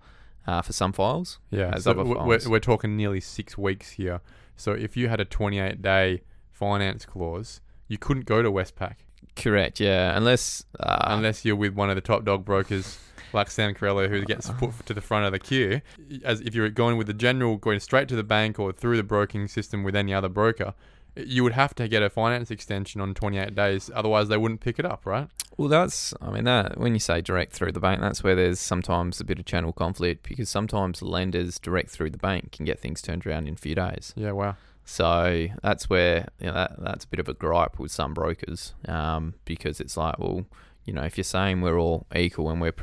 uh, 0.47 0.61
for 0.61 0.73
some 0.73 0.93
files. 0.93 1.39
Yeah, 1.51 1.77
so 1.77 1.93
we're, 1.93 2.49
we're 2.49 2.59
talking 2.59 2.95
nearly 2.97 3.19
six 3.19 3.57
weeks 3.57 3.91
here. 3.91 4.21
So 4.55 4.71
if 4.71 4.95
you 4.97 5.09
had 5.09 5.19
a 5.19 5.25
28 5.25 5.81
day 5.81 6.21
finance 6.51 7.05
clause, 7.05 7.61
you 7.87 7.97
couldn't 7.97 8.25
go 8.25 8.41
to 8.41 8.51
Westpac. 8.51 8.95
Correct. 9.35 9.79
Yeah, 9.79 10.15
unless 10.15 10.65
uh, 10.79 11.05
unless 11.07 11.45
you're 11.45 11.55
with 11.55 11.73
one 11.73 11.89
of 11.89 11.95
the 11.95 12.01
top 12.01 12.25
dog 12.25 12.45
brokers 12.45 12.99
like 13.33 13.49
Sam 13.49 13.73
Carrello, 13.73 14.09
who 14.09 14.23
gets 14.25 14.49
put 14.51 14.85
to 14.85 14.93
the 14.93 15.01
front 15.01 15.25
of 15.25 15.31
the 15.31 15.39
queue. 15.39 15.81
As 16.23 16.41
if 16.41 16.55
you're 16.55 16.69
going 16.69 16.97
with 16.97 17.07
the 17.07 17.13
general, 17.13 17.57
going 17.57 17.79
straight 17.79 18.07
to 18.09 18.15
the 18.15 18.23
bank 18.23 18.59
or 18.59 18.71
through 18.71 18.97
the 18.97 19.03
broking 19.03 19.47
system 19.47 19.83
with 19.83 19.95
any 19.95 20.13
other 20.13 20.29
broker, 20.29 20.73
you 21.15 21.43
would 21.43 21.53
have 21.53 21.75
to 21.75 21.87
get 21.87 22.01
a 22.01 22.09
finance 22.09 22.49
extension 22.51 23.01
on 23.01 23.13
28 23.13 23.53
days. 23.53 23.91
Otherwise, 23.93 24.29
they 24.29 24.37
wouldn't 24.37 24.61
pick 24.61 24.79
it 24.79 24.85
up, 24.85 25.05
right? 25.05 25.27
Well, 25.57 25.67
that's, 25.67 26.13
I 26.21 26.31
mean, 26.31 26.45
that 26.45 26.77
when 26.79 26.93
you 26.93 26.99
say 26.99 27.21
direct 27.21 27.53
through 27.53 27.73
the 27.73 27.79
bank, 27.79 28.01
that's 28.01 28.23
where 28.23 28.35
there's 28.35 28.59
sometimes 28.59 29.19
a 29.19 29.23
bit 29.23 29.37
of 29.37 29.45
channel 29.45 29.71
conflict 29.71 30.27
because 30.27 30.49
sometimes 30.49 31.01
lenders 31.01 31.59
direct 31.59 31.91
through 31.91 32.09
the 32.09 32.17
bank 32.17 32.51
can 32.51 32.65
get 32.65 32.79
things 32.79 33.01
turned 33.01 33.27
around 33.27 33.47
in 33.47 33.53
a 33.53 33.57
few 33.57 33.75
days. 33.75 34.13
Yeah, 34.15 34.31
wow. 34.31 34.55
So 34.85 35.47
that's 35.61 35.89
where 35.89 36.27
you 36.39 36.47
know, 36.47 36.53
that 36.53 36.75
that's 36.77 37.05
a 37.05 37.07
bit 37.07 37.19
of 37.19 37.29
a 37.29 37.33
gripe 37.33 37.79
with 37.79 37.91
some 37.91 38.13
brokers 38.13 38.73
um, 38.87 39.35
because 39.45 39.79
it's 39.79 39.95
like, 39.95 40.19
well, 40.19 40.45
you 40.85 40.93
know, 40.93 41.03
if 41.03 41.17
you're 41.17 41.23
saying 41.23 41.61
we're 41.61 41.79
all 41.79 42.05
equal 42.13 42.49
and 42.49 42.59
we're 42.59 42.73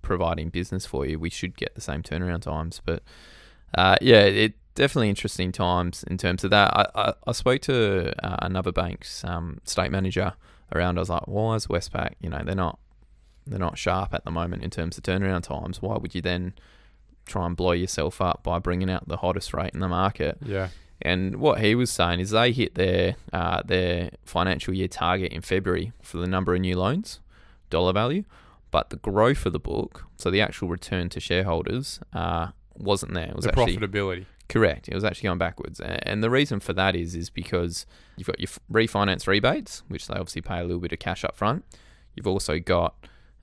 providing 0.00 0.48
business 0.48 0.86
for 0.86 1.06
you, 1.06 1.18
we 1.18 1.30
should 1.30 1.56
get 1.56 1.74
the 1.74 1.80
same 1.80 2.02
turnaround 2.02 2.42
times. 2.42 2.80
But 2.84 3.02
uh, 3.76 3.96
yeah, 4.00 4.22
it 4.22 4.54
definitely 4.74 5.10
interesting 5.10 5.52
times 5.52 6.04
in 6.04 6.18
terms 6.18 6.44
of 6.44 6.50
that. 6.50 6.74
I, 6.74 6.86
I, 6.94 7.14
I 7.26 7.32
spoke 7.32 7.60
to 7.62 8.12
uh, 8.24 8.36
another 8.42 8.72
bank's 8.72 9.24
um, 9.24 9.60
state 9.64 9.90
manager 9.90 10.32
around. 10.74 10.98
I 10.98 11.00
was 11.00 11.10
like, 11.10 11.26
why 11.28 11.54
is 11.56 11.66
Westpac? 11.66 12.14
You 12.20 12.30
know, 12.30 12.42
they're 12.44 12.54
not 12.54 12.78
they're 13.46 13.58
not 13.58 13.76
sharp 13.76 14.14
at 14.14 14.24
the 14.24 14.30
moment 14.30 14.62
in 14.62 14.70
terms 14.70 14.96
of 14.96 15.04
turnaround 15.04 15.42
times. 15.42 15.82
Why 15.82 15.96
would 15.96 16.14
you 16.14 16.22
then 16.22 16.54
try 17.26 17.46
and 17.46 17.56
blow 17.56 17.72
yourself 17.72 18.20
up 18.20 18.42
by 18.42 18.58
bringing 18.58 18.90
out 18.90 19.08
the 19.08 19.18
hottest 19.18 19.52
rate 19.52 19.72
in 19.74 19.80
the 19.80 19.88
market? 19.88 20.38
Yeah. 20.44 20.68
And 21.04 21.36
what 21.36 21.60
he 21.60 21.74
was 21.74 21.90
saying 21.90 22.20
is 22.20 22.30
they 22.30 22.52
hit 22.52 22.74
their 22.74 23.16
uh, 23.32 23.62
their 23.64 24.10
financial 24.24 24.72
year 24.72 24.88
target 24.88 25.32
in 25.32 25.42
February 25.42 25.92
for 26.02 26.18
the 26.18 26.26
number 26.26 26.54
of 26.54 26.60
new 26.60 26.78
loans, 26.78 27.20
dollar 27.70 27.92
value 27.92 28.24
but 28.72 28.90
the 28.90 28.96
growth 28.96 29.46
of 29.46 29.52
the 29.52 29.60
book, 29.60 30.06
so 30.16 30.30
the 30.30 30.40
actual 30.40 30.66
return 30.66 31.08
to 31.10 31.20
shareholders, 31.20 32.00
uh, 32.12 32.48
wasn't 32.74 33.14
there. 33.14 33.28
It 33.28 33.36
was 33.36 33.44
the 33.44 33.50
actually 33.50 33.76
profitability. 33.76 34.24
Correct. 34.48 34.88
It 34.88 34.94
was 34.94 35.04
actually 35.04 35.28
going 35.28 35.38
backwards, 35.38 35.78
and 35.80 36.24
the 36.24 36.30
reason 36.30 36.58
for 36.58 36.72
that 36.72 36.96
is 36.96 37.14
is 37.14 37.30
because 37.30 37.86
you've 38.16 38.26
got 38.26 38.40
your 38.40 38.48
refinance 38.70 39.26
rebates, 39.26 39.82
which 39.88 40.08
they 40.08 40.14
obviously 40.14 40.42
pay 40.42 40.58
a 40.58 40.62
little 40.62 40.80
bit 40.80 40.92
of 40.92 40.98
cash 40.98 41.22
up 41.22 41.36
front. 41.36 41.64
You've 42.16 42.26
also 42.26 42.58
got 42.58 42.94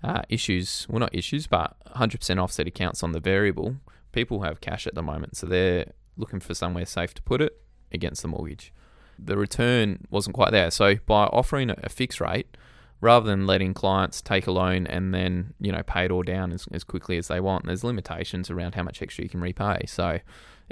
uh, 0.04 0.24
issues, 0.30 0.88
well, 0.90 1.00
not 1.00 1.14
issues, 1.14 1.48
but 1.48 1.76
100% 1.96 2.42
offset 2.42 2.68
accounts 2.68 3.02
on 3.02 3.12
the 3.12 3.20
variable. 3.20 3.78
People 4.12 4.42
have 4.42 4.62
cash 4.62 4.88
at 4.88 4.96
the 4.96 5.04
moment, 5.04 5.38
so 5.38 5.46
they're 5.46 5.94
looking 6.18 6.40
for 6.40 6.54
somewhere 6.54 6.86
safe 6.86 7.14
to 7.16 7.22
put 7.22 7.42
it 7.42 7.62
against 7.92 8.22
the 8.22 8.28
mortgage. 8.28 8.74
The 9.18 9.38
return 9.38 10.06
wasn't 10.10 10.36
quite 10.36 10.52
there, 10.52 10.72
so 10.72 10.96
by 11.06 11.26
offering 11.26 11.70
a 11.70 11.90
fixed 11.90 12.22
rate 12.22 12.56
rather 13.02 13.26
than 13.26 13.48
letting 13.48 13.74
clients 13.74 14.22
take 14.22 14.46
a 14.48 14.52
loan 14.52 14.86
and 14.88 15.14
then 15.14 15.54
you 15.60 15.72
know 15.72 15.84
pay 15.84 16.06
it 16.06 16.12
all 16.12 16.24
down 16.24 16.52
as, 16.52 16.68
as 16.72 16.84
quickly 16.84 17.18
as 17.18 17.28
they 17.28 17.40
want. 17.40 17.66
There's 17.66 17.84
limitations 17.84 18.50
around 18.50 18.76
how 18.76 18.84
much 18.84 19.02
extra 19.02 19.24
you 19.24 19.30
can 19.30 19.42
repay, 19.42 19.86
so 19.88 20.20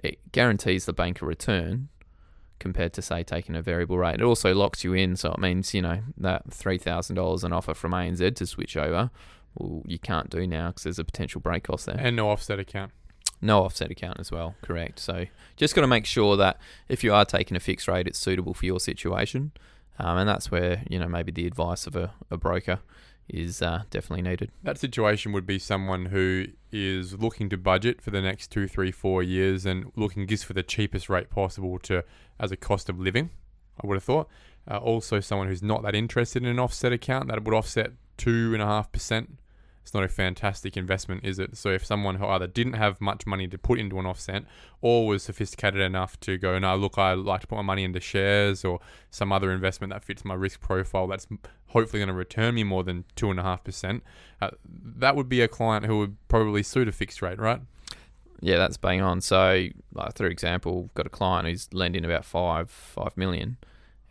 it 0.03 0.19
guarantees 0.31 0.85
the 0.85 0.93
bank 0.93 1.21
a 1.21 1.25
return 1.25 1.89
compared 2.59 2.91
to 2.93 3.01
say 3.01 3.23
taking 3.23 3.55
a 3.55 3.61
variable 3.61 3.97
rate. 3.97 4.15
It 4.15 4.23
also 4.23 4.53
locks 4.53 4.83
you 4.83 4.93
in, 4.93 5.15
so 5.15 5.31
it 5.31 5.39
means 5.39 5.73
you 5.73 5.81
know 5.81 6.01
that 6.17 6.51
three 6.51 6.77
thousand 6.77 7.15
dollars 7.15 7.43
an 7.43 7.53
offer 7.53 7.73
from 7.73 7.91
ANZ 7.91 8.35
to 8.35 8.45
switch 8.45 8.77
over, 8.77 9.09
well, 9.55 9.81
you 9.85 9.99
can't 9.99 10.29
do 10.29 10.47
now 10.47 10.69
because 10.69 10.83
there's 10.83 10.99
a 10.99 11.05
potential 11.05 11.41
break 11.41 11.63
cost 11.63 11.85
there 11.85 11.97
and 11.99 12.15
no 12.15 12.29
offset 12.29 12.59
account. 12.59 12.91
No 13.41 13.63
offset 13.63 13.91
account 13.91 14.19
as 14.19 14.31
well, 14.31 14.55
correct. 14.61 14.99
So 14.99 15.25
just 15.55 15.75
got 15.75 15.81
to 15.81 15.87
make 15.87 16.05
sure 16.05 16.37
that 16.37 16.59
if 16.89 17.03
you 17.03 17.13
are 17.13 17.25
taking 17.25 17.55
a 17.55 17.59
fixed 17.59 17.87
rate, 17.87 18.07
it's 18.07 18.17
suitable 18.17 18.53
for 18.53 18.65
your 18.65 18.79
situation. 18.79 19.51
Um, 19.99 20.17
and 20.17 20.29
that's 20.29 20.51
where 20.51 20.83
you 20.89 20.99
know 20.99 21.07
maybe 21.07 21.31
the 21.31 21.47
advice 21.47 21.87
of 21.87 21.95
a, 21.95 22.13
a 22.29 22.37
broker 22.37 22.79
is 23.29 23.61
uh, 23.61 23.83
definitely 23.89 24.21
needed. 24.21 24.51
That 24.63 24.79
situation 24.79 25.31
would 25.33 25.45
be 25.45 25.59
someone 25.59 26.07
who 26.07 26.45
is 26.71 27.15
looking 27.15 27.49
to 27.49 27.57
budget 27.57 28.01
for 28.01 28.11
the 28.11 28.21
next 28.21 28.51
two, 28.51 28.67
three, 28.67 28.91
four 28.91 29.21
years 29.21 29.65
and 29.65 29.91
looking 29.95 30.27
just 30.27 30.45
for 30.45 30.53
the 30.53 30.63
cheapest 30.63 31.09
rate 31.09 31.29
possible 31.29 31.77
to 31.79 32.03
as 32.39 32.51
a 32.51 32.57
cost 32.57 32.89
of 32.89 32.99
living. 32.99 33.29
I 33.83 33.87
would 33.87 33.95
have 33.95 34.03
thought. 34.03 34.29
Uh, 34.69 34.77
also, 34.77 35.19
someone 35.19 35.47
who's 35.47 35.63
not 35.63 35.83
that 35.83 35.95
interested 35.95 36.43
in 36.43 36.49
an 36.49 36.59
offset 36.59 36.91
account 36.91 37.27
that 37.29 37.43
would 37.43 37.53
offset 37.53 37.91
two 38.17 38.53
and 38.53 38.61
a 38.61 38.65
half 38.65 38.91
percent, 38.91 39.37
it's 39.87 39.93
not 39.93 40.03
a 40.03 40.09
fantastic 40.09 40.75
investment, 40.75 41.23
is 41.23 41.39
it? 41.39 41.55
So 41.55 41.69
if 41.69 41.85
someone 41.85 42.15
who 42.15 42.25
either 42.25 42.45
didn't 42.45 42.73
have 42.73 42.99
much 42.99 43.25
money 43.25 43.47
to 43.47 43.57
put 43.57 43.79
into 43.79 43.97
an 43.99 44.05
offset 44.05 44.43
or 44.81 45.07
was 45.07 45.23
sophisticated 45.23 45.79
enough 45.79 46.19
to 46.19 46.37
go, 46.37 46.59
no, 46.59 46.75
look, 46.75 46.97
I 46.97 47.13
like 47.13 47.39
to 47.39 47.47
put 47.47 47.55
my 47.55 47.61
money 47.61 47.85
into 47.85 48.01
shares 48.01 48.65
or 48.65 48.81
some 49.11 49.31
other 49.31 49.49
investment 49.49 49.93
that 49.93 50.03
fits 50.03 50.25
my 50.25 50.33
risk 50.33 50.59
profile 50.59 51.07
that's 51.07 51.25
hopefully 51.67 52.01
going 52.01 52.09
to 52.09 52.13
return 52.13 52.55
me 52.55 52.65
more 52.65 52.83
than 52.83 53.05
2.5%, 53.15 54.01
uh, 54.41 54.49
that 54.65 55.15
would 55.15 55.29
be 55.29 55.39
a 55.39 55.47
client 55.47 55.85
who 55.85 55.99
would 55.99 56.17
probably 56.27 56.63
suit 56.63 56.89
a 56.89 56.91
fixed 56.91 57.21
rate, 57.21 57.39
right? 57.39 57.61
Yeah, 58.41 58.57
that's 58.57 58.75
bang 58.75 59.01
on. 59.01 59.21
So, 59.21 59.67
like, 59.93 60.19
example, 60.19 60.89
got 60.95 61.05
a 61.05 61.09
client 61.09 61.47
who's 61.47 61.73
lending 61.73 62.03
about 62.03 62.25
five 62.25 62.69
five 62.69 63.15
million, 63.15 63.55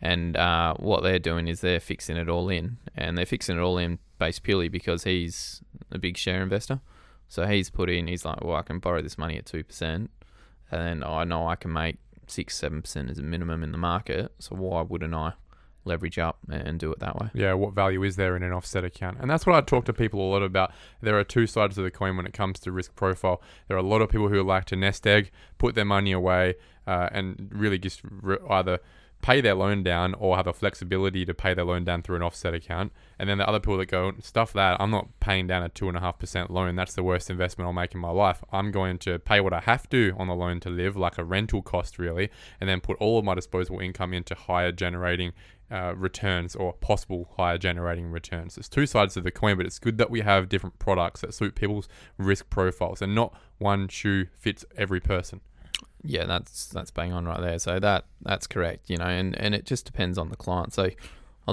and 0.01 0.37
uh, 0.37 0.73
what 0.75 1.03
they're 1.03 1.19
doing 1.19 1.47
is 1.47 1.61
they're 1.61 1.79
fixing 1.79 2.17
it 2.17 2.29
all 2.29 2.49
in, 2.49 2.77
and 2.95 3.17
they're 3.17 3.25
fixing 3.25 3.57
it 3.57 3.61
all 3.61 3.77
in 3.77 3.99
based 4.19 4.43
purely 4.43 4.67
because 4.67 5.03
he's 5.03 5.61
a 5.91 5.97
big 5.97 6.17
share 6.17 6.41
investor. 6.41 6.81
So 7.27 7.45
he's 7.45 7.69
put 7.69 7.89
in, 7.89 8.07
he's 8.07 8.25
like, 8.25 8.43
well, 8.43 8.55
I 8.55 8.61
can 8.61 8.79
borrow 8.79 9.01
this 9.01 9.17
money 9.17 9.37
at 9.37 9.45
2%, 9.45 10.07
and 10.71 11.03
I 11.03 11.23
know 11.23 11.47
I 11.47 11.55
can 11.55 11.73
make 11.73 11.97
6 12.27 12.59
7% 12.59 13.09
as 13.09 13.19
a 13.19 13.23
minimum 13.23 13.63
in 13.63 13.71
the 13.71 13.77
market. 13.77 14.31
So 14.39 14.55
why 14.55 14.81
wouldn't 14.81 15.13
I 15.13 15.33
leverage 15.83 16.19
up 16.19 16.37
and 16.49 16.79
do 16.79 16.91
it 16.91 16.99
that 16.99 17.17
way? 17.17 17.29
Yeah, 17.33 17.53
what 17.53 17.73
value 17.73 18.03
is 18.03 18.15
there 18.15 18.35
in 18.35 18.43
an 18.43 18.51
offset 18.51 18.83
account? 18.83 19.17
And 19.19 19.29
that's 19.29 19.45
what 19.45 19.55
I 19.55 19.61
talk 19.61 19.85
to 19.85 19.93
people 19.93 20.21
a 20.21 20.29
lot 20.29 20.43
about. 20.43 20.71
There 21.01 21.17
are 21.17 21.23
two 21.23 21.47
sides 21.47 21.77
of 21.77 21.83
the 21.83 21.91
coin 21.91 22.15
when 22.17 22.25
it 22.25 22.33
comes 22.33 22.59
to 22.59 22.71
risk 22.71 22.95
profile. 22.95 23.41
There 23.67 23.75
are 23.75 23.79
a 23.79 23.83
lot 23.83 24.01
of 24.01 24.09
people 24.09 24.29
who 24.29 24.41
like 24.43 24.65
to 24.65 24.75
nest 24.75 25.07
egg, 25.07 25.31
put 25.57 25.75
their 25.75 25.85
money 25.85 26.11
away, 26.11 26.55
uh, 26.85 27.09
and 27.11 27.49
really 27.53 27.79
just 27.79 28.01
re- 28.03 28.37
either 28.49 28.79
pay 29.21 29.41
their 29.41 29.55
loan 29.55 29.83
down 29.83 30.13
or 30.15 30.37
have 30.37 30.47
a 30.47 30.53
flexibility 30.53 31.25
to 31.25 31.33
pay 31.33 31.53
their 31.53 31.65
loan 31.65 31.83
down 31.83 32.01
through 32.01 32.15
an 32.15 32.21
offset 32.21 32.53
account. 32.53 32.91
And 33.19 33.29
then 33.29 33.37
the 33.37 33.47
other 33.47 33.59
people 33.59 33.77
that 33.77 33.87
go, 33.87 34.13
stuff 34.21 34.53
that, 34.53 34.79
I'm 34.79 34.91
not 34.91 35.07
paying 35.19 35.47
down 35.47 35.63
a 35.63 35.69
2.5% 35.69 36.49
loan. 36.49 36.75
That's 36.75 36.93
the 36.93 37.03
worst 37.03 37.29
investment 37.29 37.67
I'll 37.67 37.73
make 37.73 37.93
in 37.93 37.99
my 37.99 38.11
life. 38.11 38.43
I'm 38.51 38.71
going 38.71 38.97
to 38.99 39.19
pay 39.19 39.39
what 39.39 39.53
I 39.53 39.59
have 39.61 39.89
to 39.89 40.13
on 40.17 40.27
the 40.27 40.35
loan 40.35 40.59
to 40.61 40.69
live, 40.69 40.95
like 40.95 41.17
a 41.17 41.23
rental 41.23 41.61
cost, 41.61 41.99
really, 41.99 42.29
and 42.61 42.69
then 42.69 42.79
put 42.79 42.97
all 42.97 43.19
of 43.19 43.25
my 43.25 43.35
disposable 43.35 43.79
income 43.79 44.13
into 44.13 44.35
higher 44.35 44.71
generating 44.71 45.33
uh, 45.69 45.93
returns 45.97 46.55
or 46.55 46.73
possible 46.73 47.33
higher 47.37 47.57
generating 47.57 48.09
returns. 48.09 48.55
There's 48.55 48.69
two 48.69 48.85
sides 48.85 49.17
of 49.17 49.23
the 49.23 49.31
coin, 49.31 49.57
but 49.57 49.65
it's 49.65 49.79
good 49.79 49.97
that 49.97 50.09
we 50.09 50.21
have 50.21 50.47
different 50.47 50.79
products 50.79 51.21
that 51.21 51.33
suit 51.33 51.55
people's 51.55 51.89
risk 52.17 52.49
profiles 52.49 53.01
and 53.01 53.13
not 53.13 53.33
one 53.57 53.87
shoe 53.87 54.27
fits 54.37 54.63
every 54.77 55.01
person. 55.01 55.41
Yeah, 56.03 56.25
that's 56.25 56.67
that's 56.67 56.91
bang 56.91 57.11
on 57.11 57.25
right 57.25 57.41
there. 57.41 57.59
So 57.59 57.79
that 57.79 58.05
that's 58.21 58.47
correct, 58.47 58.89
you 58.89 58.97
know, 58.97 59.07
and, 59.07 59.37
and 59.39 59.55
it 59.55 59.65
just 59.65 59.85
depends 59.85 60.17
on 60.17 60.29
the 60.29 60.35
client. 60.35 60.73
So 60.73 60.89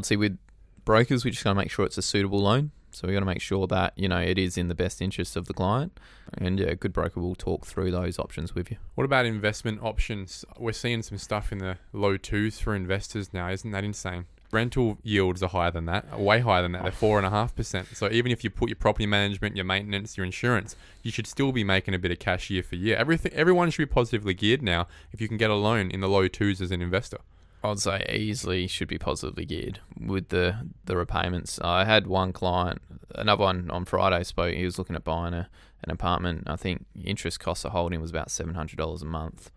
say 0.03 0.17
with 0.17 0.39
brokers, 0.85 1.25
we 1.25 1.31
just 1.31 1.45
gotta 1.45 1.57
make 1.57 1.71
sure 1.71 1.85
it's 1.87 1.99
a 1.99 2.03
suitable 2.03 2.41
loan. 2.41 2.73
So 2.95 3.09
we 3.09 3.15
got 3.15 3.21
to 3.21 3.27
make 3.27 3.41
sure 3.41 3.67
that 3.67 3.93
you 3.97 4.09
know 4.09 4.21
it 4.21 4.39
is 4.39 4.57
in 4.57 4.69
the 4.69 4.75
best 4.75 5.03
interest 5.03 5.37
of 5.37 5.47
the 5.47 5.55
client, 5.55 5.99
and 6.39 6.61
yeah, 6.61 6.69
a 6.69 6.77
good 6.77 6.93
broker 6.93 7.21
will 7.21 7.35
talk 7.35 7.67
through 7.67 7.91
those 7.91 8.19
options 8.19 8.55
with 8.55 8.71
you. 8.71 8.77
What 8.95 9.05
about 9.05 9.27
investment 9.27 9.83
options? 9.83 10.45
We're 10.59 10.73
seeing 10.73 11.03
some 11.03 11.19
stuff 11.19 11.51
in 11.51 11.59
the 11.59 11.79
low 11.93 12.17
twos 12.17 12.61
for 12.61 12.75
investors 12.75 13.35
now. 13.35 13.49
Isn't 13.49 13.73
that 13.73 13.85
insane? 13.85 14.27
Rental 14.55 14.97
yields 15.03 15.43
are 15.43 15.49
higher 15.49 15.71
than 15.71 15.85
that, 15.87 16.19
way 16.19 16.41
higher 16.41 16.63
than 16.63 16.73
that. 16.73 16.83
They're 16.85 16.93
four 16.93 17.19
and 17.19 17.27
a 17.27 17.31
half 17.31 17.55
percent. 17.55 17.89
So 17.95 18.09
even 18.11 18.33
if 18.33 18.43
you 18.45 18.51
put 18.51 18.71
your 18.71 18.77
property 18.77 19.07
management, 19.07 19.57
your 19.57 19.67
maintenance, 19.67 20.17
your 20.17 20.25
insurance, 20.25 20.77
you 21.03 21.11
should 21.11 21.27
still 21.27 21.53
be 21.53 21.65
making 21.65 21.95
a 21.95 21.99
bit 21.99 22.11
of 22.11 22.19
cash 22.19 22.49
year 22.49 22.63
for 22.63 22.77
year. 22.77 22.97
Everything, 22.97 23.33
everyone 23.35 23.71
should 23.71 23.89
be 23.89 23.93
positively 23.93 24.33
geared 24.33 24.63
now. 24.63 24.87
If 25.13 25.21
you 25.21 25.29
can 25.29 25.37
get 25.37 25.51
a 25.51 25.55
loan 25.55 25.91
in 25.91 26.01
the 26.01 26.09
low 26.09 26.29
twos 26.29 26.63
as 26.63 26.71
an 26.71 26.81
investor. 26.81 27.19
I'd 27.63 27.79
say 27.79 28.05
easily 28.11 28.67
should 28.67 28.89
be 28.89 28.99
positively 28.99 29.47
geared 29.47 29.81
with 29.99 30.29
the 30.29 30.69
the 30.85 30.97
repayments. 30.97 31.59
I 31.61 31.85
had 31.85 32.07
one 32.07 32.33
client, 32.33 32.83
another 33.15 33.45
one 33.45 33.71
on 33.71 33.87
Friday 33.87 34.23
spoke. 34.25 34.55
He 34.55 34.67
was 34.67 34.79
looking 34.79 34.97
at 34.97 35.03
buying 35.03 35.33
a, 35.33 35.49
an 35.83 35.91
apartment. 35.91 36.45
I 36.47 36.57
think 36.57 36.85
interest 37.03 37.41
cost 37.41 37.65
of 37.65 37.73
holding 37.73 38.03
was 38.03 38.11
about 38.11 38.31
seven 38.31 38.55
hundred 38.55 38.77
dollars 38.77 39.01
a 39.01 39.07
month, 39.07 39.51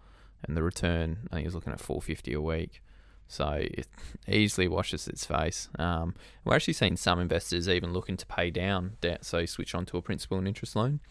and 0.43 0.55
the 0.55 0.63
return 0.63 1.27
I 1.29 1.35
think 1.35 1.41
he 1.41 1.47
was 1.47 1.55
looking 1.55 1.73
at 1.73 1.81
four 1.81 2.01
fifty 2.01 2.31
a 2.31 2.39
week. 2.39 2.81
So 3.27 3.49
it 3.61 3.87
easily 4.27 4.67
washes 4.67 5.07
its 5.07 5.25
face. 5.25 5.69
Um, 5.77 6.15
we're 6.45 6.55
actually 6.55 6.73
seeing 6.73 6.95
some 6.95 7.19
investors 7.19 7.67
even 7.67 7.93
looking 7.93 8.17
to 8.17 8.25
pay 8.25 8.49
down 8.49 8.93
debt, 9.01 9.25
so 9.25 9.45
switch 9.45 9.75
on 9.75 9.85
to 9.87 9.97
a 9.97 10.01
principal 10.01 10.37
and 10.37 10.47
interest 10.47 10.75
loan 10.75 11.01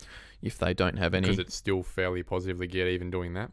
if 0.43 0.59
they 0.59 0.73
don't 0.73 0.99
have 0.99 1.15
any. 1.15 1.29
Because 1.29 1.39
it's 1.39 1.55
still 1.55 1.83
fairly 1.83 2.23
positively 2.23 2.67
geared 2.67 2.89
even 2.89 3.11
doing 3.11 3.35
that. 3.35 3.51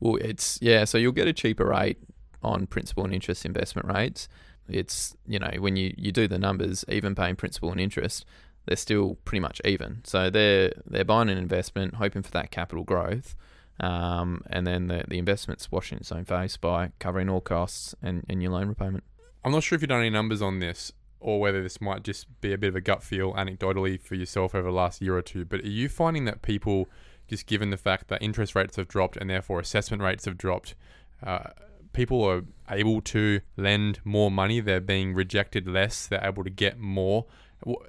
Well, 0.00 0.16
it's 0.16 0.58
yeah. 0.62 0.84
So 0.84 0.98
you'll 0.98 1.12
get 1.12 1.28
a 1.28 1.32
cheaper 1.32 1.66
rate 1.66 1.98
on 2.42 2.66
principal 2.66 3.04
and 3.04 3.14
interest 3.14 3.44
investment 3.44 3.88
rates. 3.88 4.28
It's 4.68 5.16
you 5.26 5.38
know 5.38 5.50
when 5.58 5.76
you, 5.76 5.94
you 5.96 6.12
do 6.12 6.28
the 6.28 6.38
numbers, 6.38 6.84
even 6.88 7.14
paying 7.14 7.36
principal 7.36 7.70
and 7.70 7.80
interest, 7.80 8.24
they're 8.66 8.76
still 8.76 9.16
pretty 9.24 9.40
much 9.40 9.60
even. 9.64 10.02
So 10.04 10.30
they're 10.30 10.72
they're 10.86 11.04
buying 11.04 11.28
an 11.28 11.38
investment, 11.38 11.94
hoping 11.94 12.22
for 12.22 12.30
that 12.32 12.50
capital 12.50 12.84
growth 12.84 13.34
um, 13.80 14.42
and 14.48 14.66
then 14.66 14.86
the, 14.86 15.04
the 15.08 15.18
investment's 15.18 15.70
washing 15.70 15.98
its 15.98 16.12
own 16.12 16.24
face 16.24 16.56
by 16.56 16.92
covering 16.98 17.28
all 17.28 17.40
costs 17.40 17.94
and, 18.02 18.24
and 18.28 18.42
your 18.42 18.52
loan 18.52 18.68
repayment. 18.68 19.04
I'm 19.44 19.52
not 19.52 19.62
sure 19.62 19.76
if 19.76 19.82
you've 19.82 19.88
done 19.88 20.00
any 20.00 20.10
numbers 20.10 20.40
on 20.40 20.58
this 20.58 20.92
or 21.20 21.40
whether 21.40 21.62
this 21.62 21.80
might 21.80 22.02
just 22.02 22.26
be 22.40 22.52
a 22.52 22.58
bit 22.58 22.68
of 22.68 22.76
a 22.76 22.80
gut 22.80 23.02
feel 23.02 23.32
anecdotally 23.32 24.00
for 24.00 24.14
yourself 24.14 24.54
over 24.54 24.68
the 24.68 24.74
last 24.74 25.00
year 25.00 25.16
or 25.16 25.22
two, 25.22 25.44
but 25.44 25.60
are 25.60 25.68
you 25.68 25.88
finding 25.88 26.26
that 26.26 26.42
people, 26.42 26.88
just 27.28 27.46
given 27.46 27.70
the 27.70 27.76
fact 27.78 28.08
that 28.08 28.22
interest 28.22 28.54
rates 28.54 28.76
have 28.76 28.88
dropped 28.88 29.16
and 29.16 29.30
therefore 29.30 29.58
assessment 29.58 30.02
rates 30.02 30.26
have 30.26 30.36
dropped, 30.36 30.74
uh, 31.22 31.48
people 31.94 32.22
are 32.22 32.42
able 32.70 33.00
to 33.00 33.40
lend 33.56 34.00
more 34.04 34.30
money, 34.30 34.60
they're 34.60 34.80
being 34.80 35.14
rejected 35.14 35.66
less, 35.66 36.06
they're 36.06 36.24
able 36.24 36.44
to 36.44 36.50
get 36.50 36.78
more? 36.78 37.24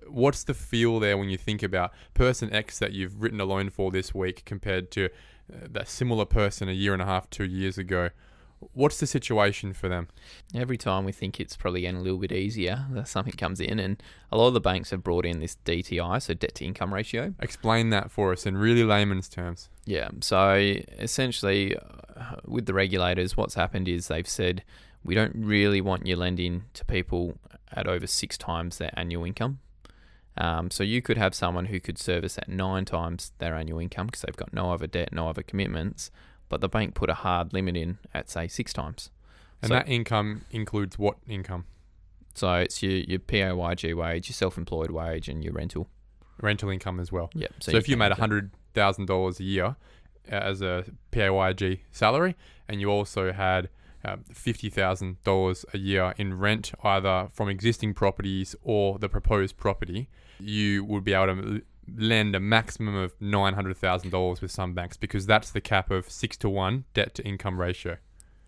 What's 0.08 0.45
the 0.45 0.54
feel 0.54 1.02
there 1.02 1.17
when 1.17 1.28
you 1.28 1.38
think 1.38 1.62
about 1.62 1.91
person 2.13 2.54
X 2.54 2.80
that 2.80 2.93
you've 2.93 3.21
written 3.21 3.41
a 3.41 3.45
loan 3.45 3.69
for 3.69 3.91
this 3.91 4.15
week 4.15 4.43
compared 4.45 4.91
to 4.91 5.10
that 5.49 5.88
similar 5.88 6.25
person 6.25 6.69
a 6.69 6.73
year 6.73 6.93
and 6.93 7.01
a 7.01 7.05
half, 7.05 7.29
two 7.29 7.45
years 7.45 7.77
ago. 7.77 8.10
What's 8.73 8.99
the 8.99 9.05
situation 9.05 9.73
for 9.73 9.89
them? 9.89 10.08
Every 10.55 10.77
time 10.77 11.05
we 11.05 11.12
think 11.12 11.39
it's 11.39 11.55
probably 11.55 11.81
getting 11.81 11.97
a 11.97 12.01
little 12.01 12.17
bit 12.17 12.31
easier, 12.31 12.86
something 13.05 13.34
comes 13.34 13.60
in, 13.60 13.79
and 13.79 14.01
a 14.31 14.38
lot 14.38 14.47
of 14.47 14.53
the 14.53 14.62
banks 14.62 14.89
have 14.89 15.03
brought 15.03 15.25
in 15.25 15.39
this 15.39 15.58
DTI, 15.65 16.21
so 16.21 16.34
debt 16.34 16.55
to 16.55 16.65
income 16.65 16.93
ratio. 16.93 17.34
Explain 17.39 17.89
that 17.91 18.10
for 18.10 18.31
us 18.31 18.45
in 18.45 18.58
really 18.58 18.84
layman's 18.84 19.29
terms. 19.29 19.69
Yeah, 19.86 20.10
so 20.21 20.53
essentially, 20.53 21.75
uh, 21.75 22.38
with 22.45 22.65
the 22.65 22.73
regulators, 22.73 23.38
what's 23.38 23.55
happened 23.55 23.88
is 23.88 24.08
they've 24.08 24.27
said 24.27 24.63
we 25.03 25.13
don't 25.13 25.36
really 25.36 25.81
want 25.81 26.08
you 26.08 26.15
lending 26.15 26.63
to 26.73 26.86
people 26.86 27.38
at 27.71 27.88
over 27.88 28.08
six 28.08 28.38
times 28.38 28.77
their 28.77 28.91
annual 28.93 29.25
income. 29.25 29.60
Um, 30.38 30.69
so 30.69 30.84
you 30.84 31.02
could 31.02 31.17
have 31.17 31.34
someone 31.34 31.65
who 31.65 31.80
could 31.80 31.98
service 31.98 32.38
at 32.38 32.50
nine 32.50 32.86
times 32.86 33.32
their 33.38 33.56
annual 33.56 33.80
income 33.80 34.08
because 34.08 34.21
they've 34.21 34.36
got 34.36 34.54
no 34.54 34.71
other 34.71 34.88
debt, 34.88 35.13
no 35.13 35.30
other 35.30 35.43
commitments, 35.43 36.12
but 36.50 36.62
the 36.62 36.67
bank 36.67 36.93
put 36.93 37.10
a 37.10 37.13
hard 37.13 37.54
limit 37.54 37.78
in 37.78 37.98
at 38.13 38.30
say 38.30 38.48
six 38.48 38.74
times. 38.74 39.12
And 39.62 39.69
so, 39.69 39.76
that 39.76 39.88
income 39.88 40.45
includes 40.52 41.00
what 41.00 41.17
income? 41.28 41.65
So 42.34 42.54
it's 42.56 42.84
your 42.84 42.91
your 42.91 43.19
PAYG 43.19 43.95
wage, 43.95 44.28
your 44.28 44.34
self-employed 44.34 44.91
wage, 44.91 45.30
and 45.30 45.43
your 45.43 45.54
rental. 45.54 45.88
Rental 46.41 46.69
income 46.69 47.00
as 47.00 47.12
well. 47.12 47.30
Yep. 47.34 47.54
So, 47.62 47.71
so 47.71 47.78
if 47.78 47.88
you 47.88 47.95
made 47.95 48.12
hundred 48.12 48.52
thousand 48.74 49.06
dollars 49.06 49.39
a 49.39 49.43
year 49.43 49.78
uh, 50.30 50.36
as 50.36 50.62
a 50.62 50.84
PAYG 51.13 51.80
salary, 51.91 52.36
and 52.67 52.82
you 52.82 52.89
also 52.89 53.32
had 53.32 53.69
uh, 54.05 54.17
$50,000 54.31 55.65
a 55.73 55.77
year 55.77 56.13
in 56.17 56.37
rent, 56.37 56.73
either 56.83 57.29
from 57.33 57.49
existing 57.49 57.93
properties 57.93 58.55
or 58.63 58.99
the 58.99 59.09
proposed 59.09 59.57
property, 59.57 60.09
you 60.39 60.83
would 60.83 61.03
be 61.03 61.13
able 61.13 61.35
to 61.35 61.61
lend 61.95 62.35
a 62.35 62.39
maximum 62.39 62.95
of 62.95 63.17
$900,000 63.19 64.41
with 64.41 64.51
some 64.51 64.73
banks 64.73 64.97
because 64.97 65.25
that's 65.25 65.51
the 65.51 65.61
cap 65.61 65.91
of 65.91 66.09
6 66.09 66.37
to 66.37 66.49
1 66.49 66.85
debt 66.93 67.15
to 67.15 67.23
income 67.23 67.59
ratio. 67.59 67.97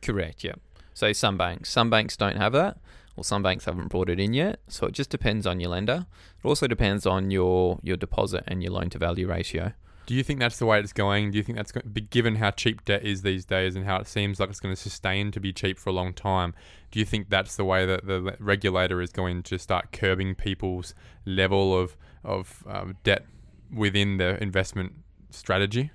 Correct, 0.01 0.43
yeah. 0.43 0.53
So 0.93 1.11
some 1.13 1.37
banks, 1.37 1.69
some 1.69 1.89
banks 1.89 2.17
don't 2.17 2.37
have 2.37 2.53
that, 2.53 2.77
or 3.15 3.23
some 3.23 3.43
banks 3.43 3.65
haven't 3.65 3.89
brought 3.89 4.09
it 4.09 4.19
in 4.19 4.33
yet. 4.33 4.59
So 4.67 4.87
it 4.87 4.93
just 4.93 5.09
depends 5.09 5.45
on 5.45 5.59
your 5.59 5.71
lender. 5.71 6.05
It 6.43 6.47
also 6.47 6.67
depends 6.67 7.05
on 7.05 7.31
your 7.31 7.79
your 7.83 7.97
deposit 7.97 8.43
and 8.47 8.63
your 8.63 8.71
loan 8.71 8.89
to 8.91 8.97
value 8.97 9.27
ratio. 9.27 9.73
Do 10.07 10.15
you 10.15 10.23
think 10.23 10.39
that's 10.39 10.57
the 10.57 10.65
way 10.65 10.79
it's 10.79 10.93
going? 10.93 11.31
Do 11.31 11.37
you 11.37 11.43
think 11.43 11.57
that's 11.57 11.73
going, 11.73 12.07
given 12.09 12.37
how 12.37 12.51
cheap 12.51 12.85
debt 12.85 13.03
is 13.03 13.23
these 13.23 13.43
days 13.43 13.75
and 13.75 13.85
how 13.85 13.97
it 13.97 14.07
seems 14.07 14.39
like 14.39 14.49
it's 14.49 14.61
going 14.61 14.73
to 14.73 14.81
sustain 14.81 15.31
to 15.31 15.39
be 15.41 15.51
cheap 15.51 15.77
for 15.77 15.89
a 15.89 15.93
long 15.93 16.13
time? 16.13 16.55
Do 16.91 16.99
you 16.99 17.05
think 17.05 17.29
that's 17.29 17.57
the 17.57 17.65
way 17.65 17.85
that 17.85 18.07
the 18.07 18.35
regulator 18.39 19.01
is 19.01 19.11
going 19.11 19.43
to 19.43 19.59
start 19.59 19.91
curbing 19.91 20.33
people's 20.35 20.95
level 21.25 21.77
of 21.77 21.97
of 22.23 22.63
um, 22.67 22.95
debt 23.03 23.25
within 23.71 24.15
their 24.15 24.35
investment 24.37 24.93
strategy? 25.29 25.91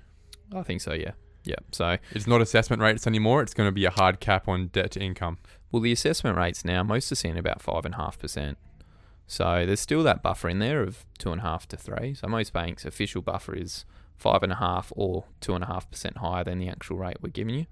I 0.55 0.61
think 0.61 0.81
so. 0.81 0.93
Yeah. 0.93 1.13
Yeah. 1.43 1.55
So 1.71 1.97
it's 2.11 2.27
not 2.27 2.39
assessment 2.39 2.83
rates 2.83 3.07
anymore. 3.07 3.41
It's 3.41 3.55
going 3.55 3.67
to 3.67 3.73
be 3.73 3.85
a 3.85 3.89
hard 3.89 4.19
cap 4.19 4.47
on 4.47 4.67
debt 4.67 4.91
to 4.91 5.01
income. 5.01 5.39
Well, 5.71 5.81
the 5.81 5.91
assessment 5.91 6.37
rates 6.37 6.63
now 6.63 6.83
most 6.83 7.11
are 7.11 7.15
seeing 7.15 7.37
about 7.37 7.63
five 7.63 7.83
and 7.83 7.95
a 7.95 7.97
half 7.97 8.19
percent. 8.19 8.59
So 9.25 9.65
there's 9.65 9.79
still 9.79 10.03
that 10.03 10.21
buffer 10.21 10.49
in 10.49 10.59
there 10.59 10.83
of 10.83 11.03
two 11.17 11.31
and 11.31 11.41
a 11.41 11.43
half 11.43 11.67
to 11.69 11.77
three. 11.77 12.13
So 12.13 12.27
most 12.27 12.53
banks' 12.53 12.85
official 12.85 13.23
buffer 13.23 13.55
is 13.55 13.85
five 14.23 14.41
and 14.43 14.51
a 14.51 14.55
half 14.55 14.91
or 14.95 15.25
two 15.41 15.53
and 15.53 15.63
a 15.63 15.67
half 15.67 15.89
percent 15.91 16.17
higher 16.17 16.43
than 16.43 16.57
the 16.59 16.69
actual 16.69 16.97
rate 16.97 17.17
we're 17.21 17.29
giving 17.29 17.55
you. 17.55 17.65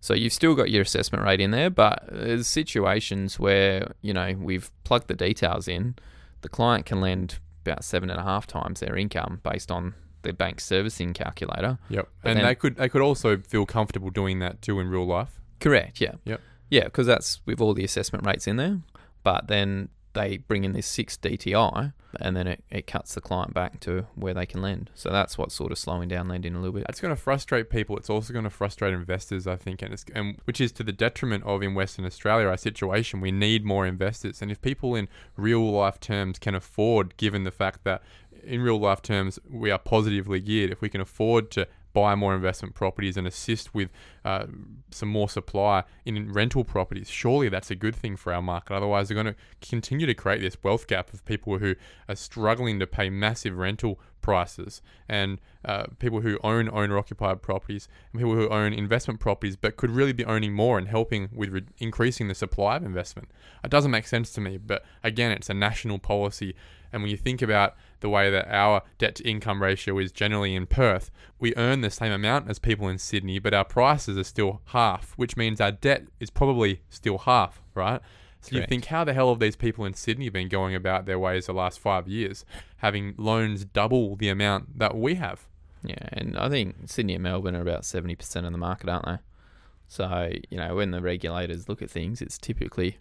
So 0.00 0.14
you've 0.14 0.32
still 0.32 0.54
got 0.54 0.70
your 0.70 0.82
assessment 0.82 1.24
rate 1.24 1.40
in 1.40 1.50
there, 1.50 1.70
but 1.70 2.04
there's 2.10 2.46
situations 2.46 3.38
where 3.38 3.92
you 4.00 4.12
know 4.14 4.34
we've 4.38 4.70
plugged 4.84 5.08
the 5.08 5.14
details 5.14 5.66
in. 5.66 5.96
The 6.42 6.48
client 6.48 6.86
can 6.86 7.00
lend 7.00 7.38
about 7.66 7.82
seven 7.84 8.08
and 8.10 8.20
a 8.20 8.22
half 8.22 8.46
times 8.46 8.78
their 8.80 8.96
income 8.96 9.40
based 9.42 9.70
on 9.72 9.94
their 10.22 10.32
bank 10.32 10.60
servicing 10.60 11.12
calculator. 11.14 11.78
Yep. 11.90 12.08
But 12.22 12.28
and 12.30 12.38
then- 12.38 12.46
they 12.46 12.54
could 12.54 12.76
they 12.76 12.88
could 12.88 13.02
also 13.02 13.38
feel 13.38 13.66
comfortable 13.66 14.10
doing 14.10 14.38
that 14.38 14.62
too 14.62 14.78
in 14.80 14.88
real 14.88 15.06
life. 15.06 15.40
Correct. 15.60 16.00
Yeah. 16.00 16.14
Yep. 16.24 16.40
Yeah, 16.70 16.84
because 16.84 17.06
that's 17.06 17.40
with 17.46 17.60
all 17.60 17.74
the 17.74 17.84
assessment 17.84 18.24
rates 18.26 18.46
in 18.46 18.56
there. 18.56 18.78
But 19.24 19.48
then 19.48 19.88
they 20.12 20.38
bring 20.38 20.64
in 20.64 20.72
this 20.72 20.86
six 20.86 21.16
DTI, 21.16 21.92
and 22.20 22.36
then 22.36 22.46
it, 22.46 22.64
it 22.70 22.86
cuts 22.86 23.14
the 23.14 23.20
client 23.20 23.54
back 23.54 23.80
to 23.80 24.06
where 24.14 24.34
they 24.34 24.46
can 24.46 24.62
lend. 24.62 24.90
So 24.94 25.10
that's 25.10 25.36
what's 25.36 25.54
sort 25.54 25.72
of 25.72 25.78
slowing 25.78 26.08
down 26.08 26.28
lending 26.28 26.54
a 26.54 26.58
little 26.58 26.72
bit. 26.72 26.84
That's 26.86 27.00
going 27.00 27.14
to 27.14 27.20
frustrate 27.20 27.70
people. 27.70 27.96
It's 27.96 28.10
also 28.10 28.32
going 28.32 28.44
to 28.44 28.50
frustrate 28.50 28.94
investors, 28.94 29.46
I 29.46 29.56
think, 29.56 29.82
and, 29.82 29.92
it's, 29.92 30.04
and 30.14 30.38
which 30.44 30.60
is 30.60 30.72
to 30.72 30.82
the 30.82 30.92
detriment 30.92 31.44
of 31.44 31.62
in 31.62 31.74
Western 31.74 32.04
Australia 32.04 32.46
our 32.48 32.56
situation. 32.56 33.20
We 33.20 33.32
need 33.32 33.64
more 33.64 33.86
investors, 33.86 34.42
and 34.42 34.50
if 34.50 34.60
people 34.60 34.94
in 34.94 35.08
real 35.36 35.70
life 35.70 36.00
terms 36.00 36.38
can 36.38 36.54
afford, 36.54 37.16
given 37.16 37.44
the 37.44 37.50
fact 37.50 37.84
that 37.84 38.02
in 38.44 38.62
real 38.62 38.78
life 38.78 39.02
terms 39.02 39.38
we 39.48 39.70
are 39.70 39.78
positively 39.78 40.40
geared, 40.40 40.70
if 40.70 40.80
we 40.80 40.88
can 40.88 41.00
afford 41.00 41.50
to 41.52 41.66
buy 41.92 42.14
more 42.14 42.34
investment 42.34 42.74
properties 42.74 43.16
and 43.16 43.26
assist 43.26 43.74
with 43.74 43.90
uh, 44.24 44.46
some 44.90 45.08
more 45.08 45.28
supply 45.28 45.84
in 46.04 46.32
rental 46.32 46.64
properties, 46.64 47.08
surely 47.08 47.48
that's 47.48 47.70
a 47.70 47.74
good 47.74 47.96
thing 47.96 48.16
for 48.16 48.32
our 48.32 48.42
market. 48.42 48.74
Otherwise, 48.74 49.08
they're 49.08 49.22
going 49.22 49.34
to 49.34 49.66
continue 49.66 50.06
to 50.06 50.14
create 50.14 50.40
this 50.40 50.56
wealth 50.62 50.86
gap 50.86 51.12
of 51.12 51.24
people 51.24 51.58
who 51.58 51.74
are 52.08 52.14
struggling 52.14 52.78
to 52.78 52.86
pay 52.86 53.10
massive 53.10 53.56
rental 53.56 53.98
prices 54.20 54.82
and 55.08 55.38
uh, 55.64 55.84
people 55.98 56.20
who 56.20 56.38
own 56.42 56.68
owner 56.70 56.98
occupied 56.98 57.40
properties 57.40 57.88
and 58.12 58.20
people 58.20 58.34
who 58.34 58.48
own 58.48 58.72
investment 58.72 59.20
properties 59.20 59.56
but 59.56 59.76
could 59.76 59.90
really 59.90 60.12
be 60.12 60.24
owning 60.24 60.52
more 60.52 60.78
and 60.78 60.88
helping 60.88 61.28
with 61.32 61.50
re- 61.50 61.64
increasing 61.78 62.28
the 62.28 62.34
supply 62.34 62.76
of 62.76 62.84
investment. 62.84 63.30
It 63.64 63.70
doesn't 63.70 63.90
make 63.90 64.06
sense 64.06 64.30
to 64.32 64.40
me, 64.40 64.56
but 64.58 64.84
again, 65.02 65.32
it's 65.32 65.48
a 65.48 65.54
national 65.54 65.98
policy. 65.98 66.54
And 66.92 67.02
when 67.02 67.10
you 67.10 67.16
think 67.16 67.42
about 67.42 67.74
the 68.00 68.08
way 68.08 68.30
that 68.30 68.48
our 68.52 68.82
debt 68.98 69.16
to 69.16 69.28
income 69.28 69.62
ratio 69.62 69.98
is 69.98 70.12
generally 70.12 70.54
in 70.54 70.66
Perth, 70.66 71.10
we 71.38 71.54
earn 71.56 71.80
the 71.80 71.90
same 71.90 72.12
amount 72.12 72.48
as 72.48 72.58
people 72.58 72.88
in 72.88 72.98
Sydney, 72.98 73.38
but 73.38 73.54
our 73.54 73.64
prices 73.64 74.16
are 74.16 74.24
still 74.24 74.60
half, 74.66 75.12
which 75.16 75.36
means 75.36 75.60
our 75.60 75.72
debt 75.72 76.04
is 76.20 76.30
probably 76.30 76.80
still 76.88 77.18
half, 77.18 77.60
right? 77.74 78.00
So 78.40 78.56
you 78.56 78.64
think, 78.66 78.86
how 78.86 79.04
the 79.04 79.14
hell 79.14 79.30
have 79.30 79.40
these 79.40 79.56
people 79.56 79.84
in 79.84 79.94
Sydney 79.94 80.28
been 80.28 80.48
going 80.48 80.74
about 80.74 81.06
their 81.06 81.18
ways 81.18 81.46
the 81.46 81.52
last 81.52 81.80
five 81.80 82.06
years, 82.06 82.44
having 82.78 83.14
loans 83.18 83.64
double 83.64 84.14
the 84.16 84.28
amount 84.28 84.78
that 84.78 84.96
we 84.96 85.16
have? 85.16 85.46
Yeah, 85.82 86.08
and 86.12 86.36
I 86.38 86.48
think 86.48 86.76
Sydney 86.86 87.14
and 87.14 87.22
Melbourne 87.22 87.56
are 87.56 87.60
about 87.60 87.82
70% 87.82 88.46
of 88.46 88.52
the 88.52 88.58
market, 88.58 88.88
aren't 88.88 89.06
they? 89.06 89.18
So, 89.88 90.30
you 90.50 90.58
know, 90.58 90.76
when 90.76 90.92
the 90.92 91.00
regulators 91.00 91.68
look 91.68 91.82
at 91.82 91.90
things, 91.90 92.22
it's 92.22 92.38
typically 92.38 92.98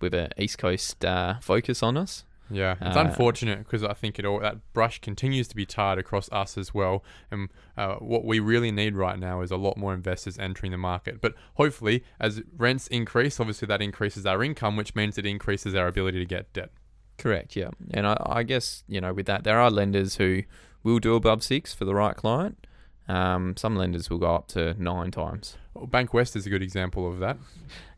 with 0.00 0.14
an 0.14 0.30
East 0.36 0.58
Coast 0.58 1.04
uh, 1.04 1.38
focus 1.40 1.82
on 1.82 1.96
us. 1.96 2.24
Yeah, 2.50 2.76
it's 2.80 2.96
Uh, 2.96 3.00
unfortunate 3.00 3.58
because 3.58 3.84
I 3.84 3.92
think 3.92 4.18
it 4.18 4.24
all 4.24 4.40
that 4.40 4.56
brush 4.72 5.00
continues 5.00 5.48
to 5.48 5.56
be 5.56 5.66
tarred 5.66 5.98
across 5.98 6.30
us 6.32 6.56
as 6.56 6.72
well. 6.72 7.04
And 7.30 7.48
uh, 7.76 7.96
what 7.96 8.24
we 8.24 8.40
really 8.40 8.70
need 8.70 8.96
right 8.96 9.18
now 9.18 9.42
is 9.42 9.50
a 9.50 9.56
lot 9.56 9.76
more 9.76 9.92
investors 9.94 10.38
entering 10.38 10.72
the 10.72 10.78
market. 10.78 11.20
But 11.20 11.34
hopefully, 11.54 12.04
as 12.18 12.42
rents 12.56 12.86
increase, 12.88 13.38
obviously 13.38 13.66
that 13.66 13.82
increases 13.82 14.24
our 14.26 14.42
income, 14.42 14.76
which 14.76 14.94
means 14.94 15.18
it 15.18 15.26
increases 15.26 15.74
our 15.74 15.86
ability 15.86 16.18
to 16.20 16.24
get 16.26 16.52
debt. 16.52 16.70
Correct, 17.18 17.56
yeah. 17.56 17.70
And 17.92 18.06
I, 18.06 18.16
I 18.24 18.42
guess, 18.44 18.84
you 18.88 19.00
know, 19.00 19.12
with 19.12 19.26
that, 19.26 19.44
there 19.44 19.58
are 19.60 19.70
lenders 19.70 20.16
who 20.16 20.42
will 20.84 21.00
do 21.00 21.14
above 21.16 21.42
six 21.42 21.74
for 21.74 21.84
the 21.84 21.94
right 21.94 22.16
client. 22.16 22.64
Um, 23.08 23.56
some 23.56 23.74
lenders 23.74 24.10
will 24.10 24.18
go 24.18 24.34
up 24.34 24.48
to 24.48 24.74
nine 24.80 25.10
times. 25.10 25.56
Well, 25.74 25.86
Bankwest 25.86 26.36
is 26.36 26.46
a 26.46 26.50
good 26.50 26.62
example 26.62 27.10
of 27.10 27.18
that. 27.20 27.36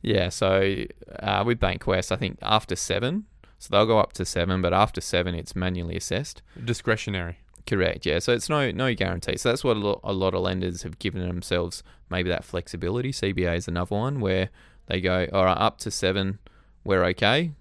Yeah, 0.03 0.31
so 0.31 0.77
uh, 1.19 1.43
with 1.45 1.61
Bankwest, 1.61 2.11
I 2.11 2.17
think 2.17 2.39
after 2.41 2.75
seven, 2.75 3.27
so 3.61 3.69
they'll 3.71 3.87
go 3.87 3.99
up 3.99 4.15
to 4.15 4.25
seven, 4.25 4.63
but 4.63 4.73
after 4.73 5.03
seven, 5.03 5.35
it's 5.35 5.55
manually 5.55 5.95
assessed. 5.95 6.41
Discretionary. 6.65 7.41
Correct, 7.67 8.07
yeah. 8.07 8.19
So 8.19 8.33
it's 8.33 8.49
no 8.49 8.71
no 8.71 8.95
guarantee. 8.95 9.37
So 9.37 9.51
that's 9.51 9.63
what 9.63 9.77
a 9.77 9.81
lot, 9.81 10.01
a 10.03 10.15
lot 10.15 10.35
of 10.35 10.41
lenders 10.41 10.83
have 10.83 10.99
given 10.99 11.21
themselves 11.21 11.83
maybe 12.09 12.31
that 12.31 12.43
flexibility. 12.43 13.13
CBA 13.13 13.59
is 13.59 13.69
another 13.69 13.95
one 13.95 14.19
where 14.19 14.49
they 14.87 15.03
go, 15.03 15.29
all 15.31 15.45
right, 15.45 15.59
up 15.59 15.77
to 15.81 15.91
seven, 15.91 16.39
we're 16.85 17.05
okay. 17.05 17.53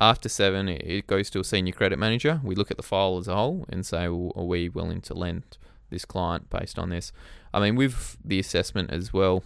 After 0.00 0.28
seven, 0.28 0.68
it, 0.68 1.08
goes 1.08 1.28
to 1.30 1.40
a 1.40 1.44
senior 1.44 1.72
credit 1.72 1.98
manager. 1.98 2.40
We 2.44 2.54
look 2.54 2.70
at 2.70 2.76
the 2.76 2.84
file 2.84 3.18
as 3.18 3.26
a 3.26 3.34
whole 3.34 3.66
and 3.68 3.84
say, 3.84 4.08
well, 4.08 4.32
are 4.36 4.44
we 4.44 4.68
willing 4.68 5.00
to 5.02 5.14
lend 5.14 5.58
this 5.90 6.04
client 6.04 6.48
based 6.50 6.78
on 6.78 6.90
this? 6.90 7.10
I 7.52 7.58
mean, 7.58 7.74
with 7.74 8.16
the 8.24 8.38
assessment 8.38 8.92
as 8.92 9.12
well, 9.12 9.42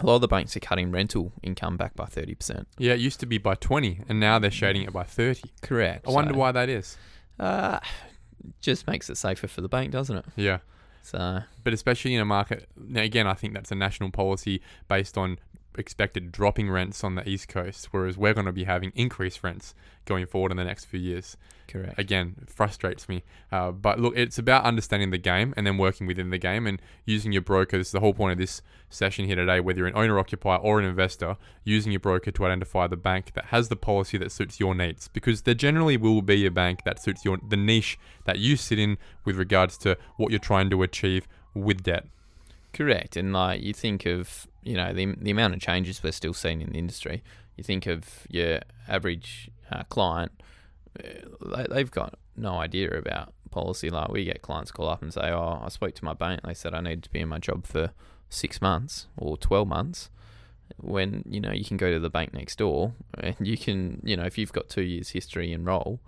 a 0.00 0.06
lot 0.06 0.16
of 0.16 0.20
the 0.20 0.28
banks 0.28 0.56
are 0.56 0.60
cutting 0.60 0.90
rental 0.90 1.32
income 1.42 1.76
back 1.76 1.94
by 1.94 2.04
30%. 2.04 2.66
Yeah, 2.78 2.92
it 2.92 3.00
used 3.00 3.20
to 3.20 3.26
be 3.26 3.38
by 3.38 3.54
20, 3.54 4.02
and 4.08 4.20
now 4.20 4.38
they're 4.38 4.50
shading 4.50 4.82
it 4.82 4.92
by 4.92 5.04
30. 5.04 5.42
Correct. 5.62 6.06
I 6.06 6.10
wonder 6.10 6.32
so, 6.32 6.38
why 6.38 6.52
that 6.52 6.68
is. 6.68 6.96
Uh, 7.38 7.80
just 8.60 8.86
makes 8.86 9.10
it 9.10 9.16
safer 9.16 9.48
for 9.48 9.60
the 9.60 9.68
bank, 9.68 9.92
doesn't 9.92 10.16
it? 10.16 10.24
Yeah. 10.36 10.58
So, 11.02 11.40
but 11.64 11.72
especially 11.72 12.14
in 12.14 12.20
a 12.20 12.26
market 12.26 12.68
now 12.76 13.00
again 13.00 13.26
i 13.26 13.32
think 13.32 13.54
that's 13.54 13.72
a 13.72 13.74
national 13.74 14.10
policy 14.10 14.60
based 14.88 15.16
on 15.16 15.38
expected 15.78 16.32
dropping 16.32 16.70
rents 16.70 17.04
on 17.04 17.14
the 17.14 17.28
east 17.28 17.48
coast 17.48 17.88
whereas 17.90 18.18
we're 18.18 18.34
going 18.34 18.46
to 18.46 18.52
be 18.52 18.64
having 18.64 18.92
increased 18.94 19.42
rents 19.42 19.74
going 20.04 20.26
forward 20.26 20.50
in 20.50 20.56
the 20.56 20.64
next 20.64 20.86
few 20.86 21.00
years. 21.00 21.36
Correct. 21.66 21.98
again 21.98 22.34
it 22.40 22.50
frustrates 22.50 23.08
me. 23.08 23.22
Uh, 23.52 23.70
but 23.70 24.00
look 24.00 24.16
it's 24.16 24.38
about 24.38 24.64
understanding 24.64 25.10
the 25.10 25.18
game 25.18 25.52
and 25.56 25.66
then 25.66 25.76
working 25.76 26.06
within 26.06 26.30
the 26.30 26.38
game 26.38 26.66
and 26.66 26.80
using 27.04 27.32
your 27.32 27.42
broker 27.42 27.76
this 27.76 27.88
is 27.88 27.92
the 27.92 28.00
whole 28.00 28.14
point 28.14 28.32
of 28.32 28.38
this 28.38 28.62
session 28.88 29.26
here 29.26 29.36
today 29.36 29.60
whether 29.60 29.78
you're 29.78 29.86
an 29.86 29.96
owner 29.96 30.18
occupier 30.18 30.58
or 30.58 30.78
an 30.78 30.86
investor 30.86 31.36
using 31.64 31.92
your 31.92 32.00
broker 32.00 32.30
to 32.30 32.44
identify 32.46 32.86
the 32.86 32.96
bank 32.96 33.32
that 33.34 33.46
has 33.46 33.68
the 33.68 33.76
policy 33.76 34.16
that 34.16 34.32
suits 34.32 34.58
your 34.58 34.74
needs 34.74 35.08
because 35.08 35.42
there 35.42 35.54
generally 35.54 35.96
will 35.96 36.22
be 36.22 36.46
a 36.46 36.50
bank 36.50 36.84
that 36.84 37.02
suits 37.02 37.24
your 37.24 37.38
the 37.46 37.56
niche 37.56 37.98
that 38.24 38.38
you 38.38 38.56
sit 38.56 38.78
in 38.78 38.98
with 39.24 39.36
regards 39.36 39.76
to 39.76 39.96
what 40.16 40.30
you're 40.30 40.38
trying 40.38 40.70
to 40.70 40.82
achieve 40.82 41.28
with 41.54 41.82
debt. 41.82 42.06
Correct, 42.72 43.16
and 43.16 43.32
like 43.32 43.62
you 43.62 43.72
think 43.72 44.06
of 44.06 44.46
you 44.68 44.76
know 44.76 44.92
the 44.92 45.14
the 45.18 45.30
amount 45.30 45.54
of 45.54 45.60
changes 45.60 46.02
we're 46.02 46.12
still 46.12 46.34
seeing 46.34 46.60
in 46.60 46.70
the 46.70 46.78
industry. 46.78 47.22
You 47.56 47.64
think 47.64 47.86
of 47.86 48.26
your 48.28 48.60
average 48.86 49.50
uh, 49.72 49.82
client, 49.84 50.30
uh, 50.98 51.56
they, 51.56 51.66
they've 51.70 51.90
got 51.90 52.14
no 52.36 52.58
idea 52.58 52.90
about 52.90 53.32
policy. 53.50 53.88
Like 53.90 54.10
we 54.10 54.24
get 54.24 54.42
clients 54.42 54.70
call 54.70 54.88
up 54.88 55.02
and 55.02 55.12
say, 55.12 55.30
"Oh, 55.30 55.60
I 55.62 55.68
spoke 55.70 55.94
to 55.94 56.04
my 56.04 56.12
bank. 56.12 56.40
They 56.44 56.54
said 56.54 56.74
I 56.74 56.80
need 56.80 57.02
to 57.04 57.10
be 57.10 57.20
in 57.20 57.28
my 57.28 57.38
job 57.38 57.66
for 57.66 57.92
six 58.28 58.60
months 58.60 59.06
or 59.16 59.36
twelve 59.36 59.68
months." 59.68 60.10
When 60.76 61.24
you 61.26 61.40
know 61.40 61.50
you 61.50 61.64
can 61.64 61.78
go 61.78 61.90
to 61.90 61.98
the 61.98 62.10
bank 62.10 62.34
next 62.34 62.58
door 62.58 62.92
and 63.18 63.34
you 63.40 63.56
can 63.56 64.02
you 64.04 64.18
know 64.18 64.24
if 64.24 64.36
you've 64.36 64.52
got 64.52 64.68
two 64.68 64.82
years 64.82 65.08
history 65.08 65.52
and 65.54 65.64
roll, 65.64 65.98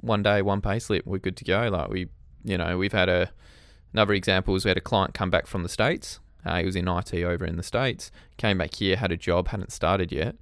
one 0.00 0.22
day 0.22 0.42
one 0.42 0.60
pay 0.60 0.78
slip, 0.78 1.04
we're 1.04 1.18
good 1.18 1.36
to 1.38 1.44
go. 1.44 1.68
Like 1.72 1.90
we 1.90 2.08
you 2.44 2.56
know 2.56 2.78
we've 2.78 2.92
had 2.92 3.08
a 3.08 3.30
Another 3.94 4.14
example 4.14 4.56
is 4.56 4.64
we 4.64 4.70
had 4.70 4.76
a 4.76 4.80
client 4.80 5.14
come 5.14 5.30
back 5.30 5.46
from 5.46 5.62
the 5.62 5.68
States. 5.68 6.18
Uh, 6.44 6.58
he 6.58 6.66
was 6.66 6.76
in 6.76 6.88
IT 6.88 7.14
over 7.14 7.44
in 7.44 7.56
the 7.56 7.62
States, 7.62 8.10
came 8.36 8.58
back 8.58 8.74
here, 8.74 8.96
had 8.96 9.12
a 9.12 9.16
job, 9.16 9.48
hadn't 9.48 9.72
started 9.72 10.12
yet, 10.12 10.36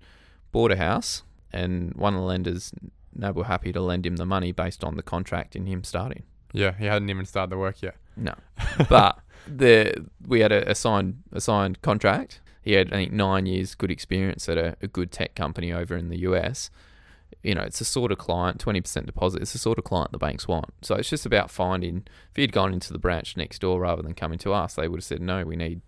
bought 0.51 0.73
a 0.73 0.77
house, 0.77 1.23
and 1.53 1.95
one 1.95 2.15
of 2.15 2.21
the 2.21 2.27
lenders 2.27 2.73
no, 3.15 3.33
were 3.33 3.45
happy 3.45 3.73
to 3.73 3.81
lend 3.81 4.07
him 4.07 4.17
the 4.17 4.27
money 4.27 4.53
based 4.53 4.83
on 4.83 4.97
the 4.97 5.03
contract 5.03 5.55
and 5.55 5.69
him 5.69 5.85
starting. 5.85 6.23
Yeah, 6.53 6.75
he 6.77 6.87
hadn't 6.87 7.11
even 7.11 7.25
started 7.25 7.51
the 7.51 7.59
work 7.59 7.83
yet. 7.83 7.97
No, 8.17 8.35
but 8.89 9.19
the 9.47 10.07
we 10.27 10.41
had 10.41 10.53
a, 10.53 10.71
a 10.71 10.75
signed 10.75 11.23
a 11.33 11.41
signed 11.41 11.81
contract. 11.83 12.41
He 12.63 12.73
had 12.73 12.93
I 12.93 12.97
think 12.97 13.13
nine 13.13 13.47
years 13.47 13.75
good 13.75 13.91
experience 13.91 14.49
at 14.49 14.59
a, 14.59 14.77
a 14.83 14.87
good 14.87 15.11
tech 15.11 15.35
company 15.35 15.73
over 15.73 15.97
in 15.97 16.09
the 16.09 16.19
US. 16.21 16.71
You 17.43 17.55
know, 17.55 17.63
it's 17.63 17.79
the 17.79 17.85
sort 17.85 18.13
of 18.13 18.19
client, 18.19 18.61
twenty 18.61 18.81
percent 18.81 19.07
deposit. 19.07 19.43
It's 19.43 19.53
the 19.53 19.59
sort 19.59 19.79
of 19.79 19.85
client 19.85 20.13
the 20.13 20.19
banks 20.19 20.47
want. 20.47 20.73
So 20.83 20.95
it's 20.95 21.11
just 21.11 21.27
about 21.27 21.51
finding. 21.51 22.07
If 22.31 22.37
he'd 22.37 22.53
gone 22.53 22.73
into 22.73 22.93
the 22.93 22.99
branch 22.99 23.37
next 23.37 23.61
door 23.61 23.81
rather 23.81 24.03
than 24.03 24.15
coming 24.15 24.39
to 24.41 24.53
us, 24.53 24.75
they 24.75 24.89
would 24.89 24.99
have 24.99 25.05
said 25.05 25.23
no. 25.23 25.45
We 25.45 25.57
need, 25.57 25.81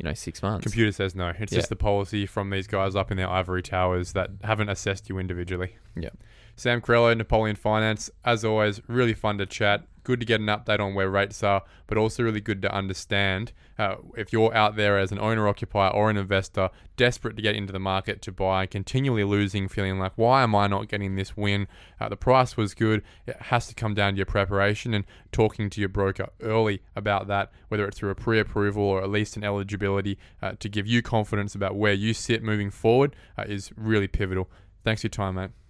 you 0.00 0.04
know, 0.08 0.14
six 0.14 0.42
months. 0.42 0.62
Computer 0.62 0.90
says 0.92 1.14
no. 1.14 1.28
It's 1.38 1.52
Yeah. 1.52 1.58
just 1.58 1.68
the 1.68 1.76
policy 1.76 2.24
from 2.24 2.48
these 2.48 2.66
guys 2.66 2.96
up 2.96 3.10
in 3.10 3.18
their 3.18 3.28
ivory 3.28 3.62
towers 3.62 4.14
that 4.14 4.30
haven't 4.42 4.70
assessed 4.70 5.10
you 5.10 5.18
individually. 5.18 5.76
Yeah. 5.94 6.08
Sam 6.56 6.80
Carrello, 6.80 7.14
Napoleon 7.14 7.54
Finance. 7.56 8.10
As 8.24 8.42
always, 8.42 8.80
really 8.88 9.12
fun 9.12 9.36
to 9.38 9.44
chat. 9.46 9.84
Good 10.02 10.20
to 10.20 10.26
get 10.26 10.40
an 10.40 10.46
update 10.46 10.80
on 10.80 10.94
where 10.94 11.10
rates 11.10 11.42
are, 11.42 11.62
but 11.86 11.98
also 11.98 12.22
really 12.22 12.40
good 12.40 12.62
to 12.62 12.74
understand 12.74 13.52
uh, 13.78 13.96
if 14.16 14.32
you're 14.32 14.54
out 14.54 14.76
there 14.76 14.98
as 14.98 15.10
an 15.10 15.18
owner 15.18 15.48
occupier 15.48 15.90
or 15.90 16.10
an 16.10 16.16
investor 16.16 16.68
desperate 16.96 17.34
to 17.36 17.42
get 17.42 17.54
into 17.54 17.72
the 17.72 17.78
market 17.78 18.20
to 18.22 18.32
buy, 18.32 18.66
continually 18.66 19.24
losing, 19.24 19.68
feeling 19.68 19.98
like, 19.98 20.12
why 20.16 20.42
am 20.42 20.54
I 20.54 20.66
not 20.66 20.88
getting 20.88 21.16
this 21.16 21.36
win? 21.36 21.66
Uh, 21.98 22.08
the 22.08 22.16
price 22.16 22.56
was 22.56 22.74
good. 22.74 23.02
It 23.26 23.40
has 23.40 23.68
to 23.68 23.74
come 23.74 23.94
down 23.94 24.12
to 24.12 24.16
your 24.18 24.26
preparation 24.26 24.92
and 24.92 25.04
talking 25.32 25.70
to 25.70 25.80
your 25.80 25.88
broker 25.88 26.28
early 26.42 26.82
about 26.94 27.26
that, 27.28 27.52
whether 27.68 27.86
it's 27.86 27.98
through 27.98 28.10
a 28.10 28.14
pre 28.14 28.38
approval 28.38 28.82
or 28.82 29.02
at 29.02 29.08
least 29.08 29.36
an 29.36 29.44
eligibility 29.44 30.18
uh, 30.42 30.52
to 30.60 30.68
give 30.68 30.86
you 30.86 31.00
confidence 31.00 31.54
about 31.54 31.74
where 31.74 31.94
you 31.94 32.12
sit 32.12 32.42
moving 32.42 32.70
forward, 32.70 33.16
uh, 33.38 33.44
is 33.48 33.70
really 33.76 34.08
pivotal. 34.08 34.50
Thanks 34.84 35.00
for 35.02 35.06
your 35.06 35.10
time, 35.10 35.36
mate. 35.36 35.59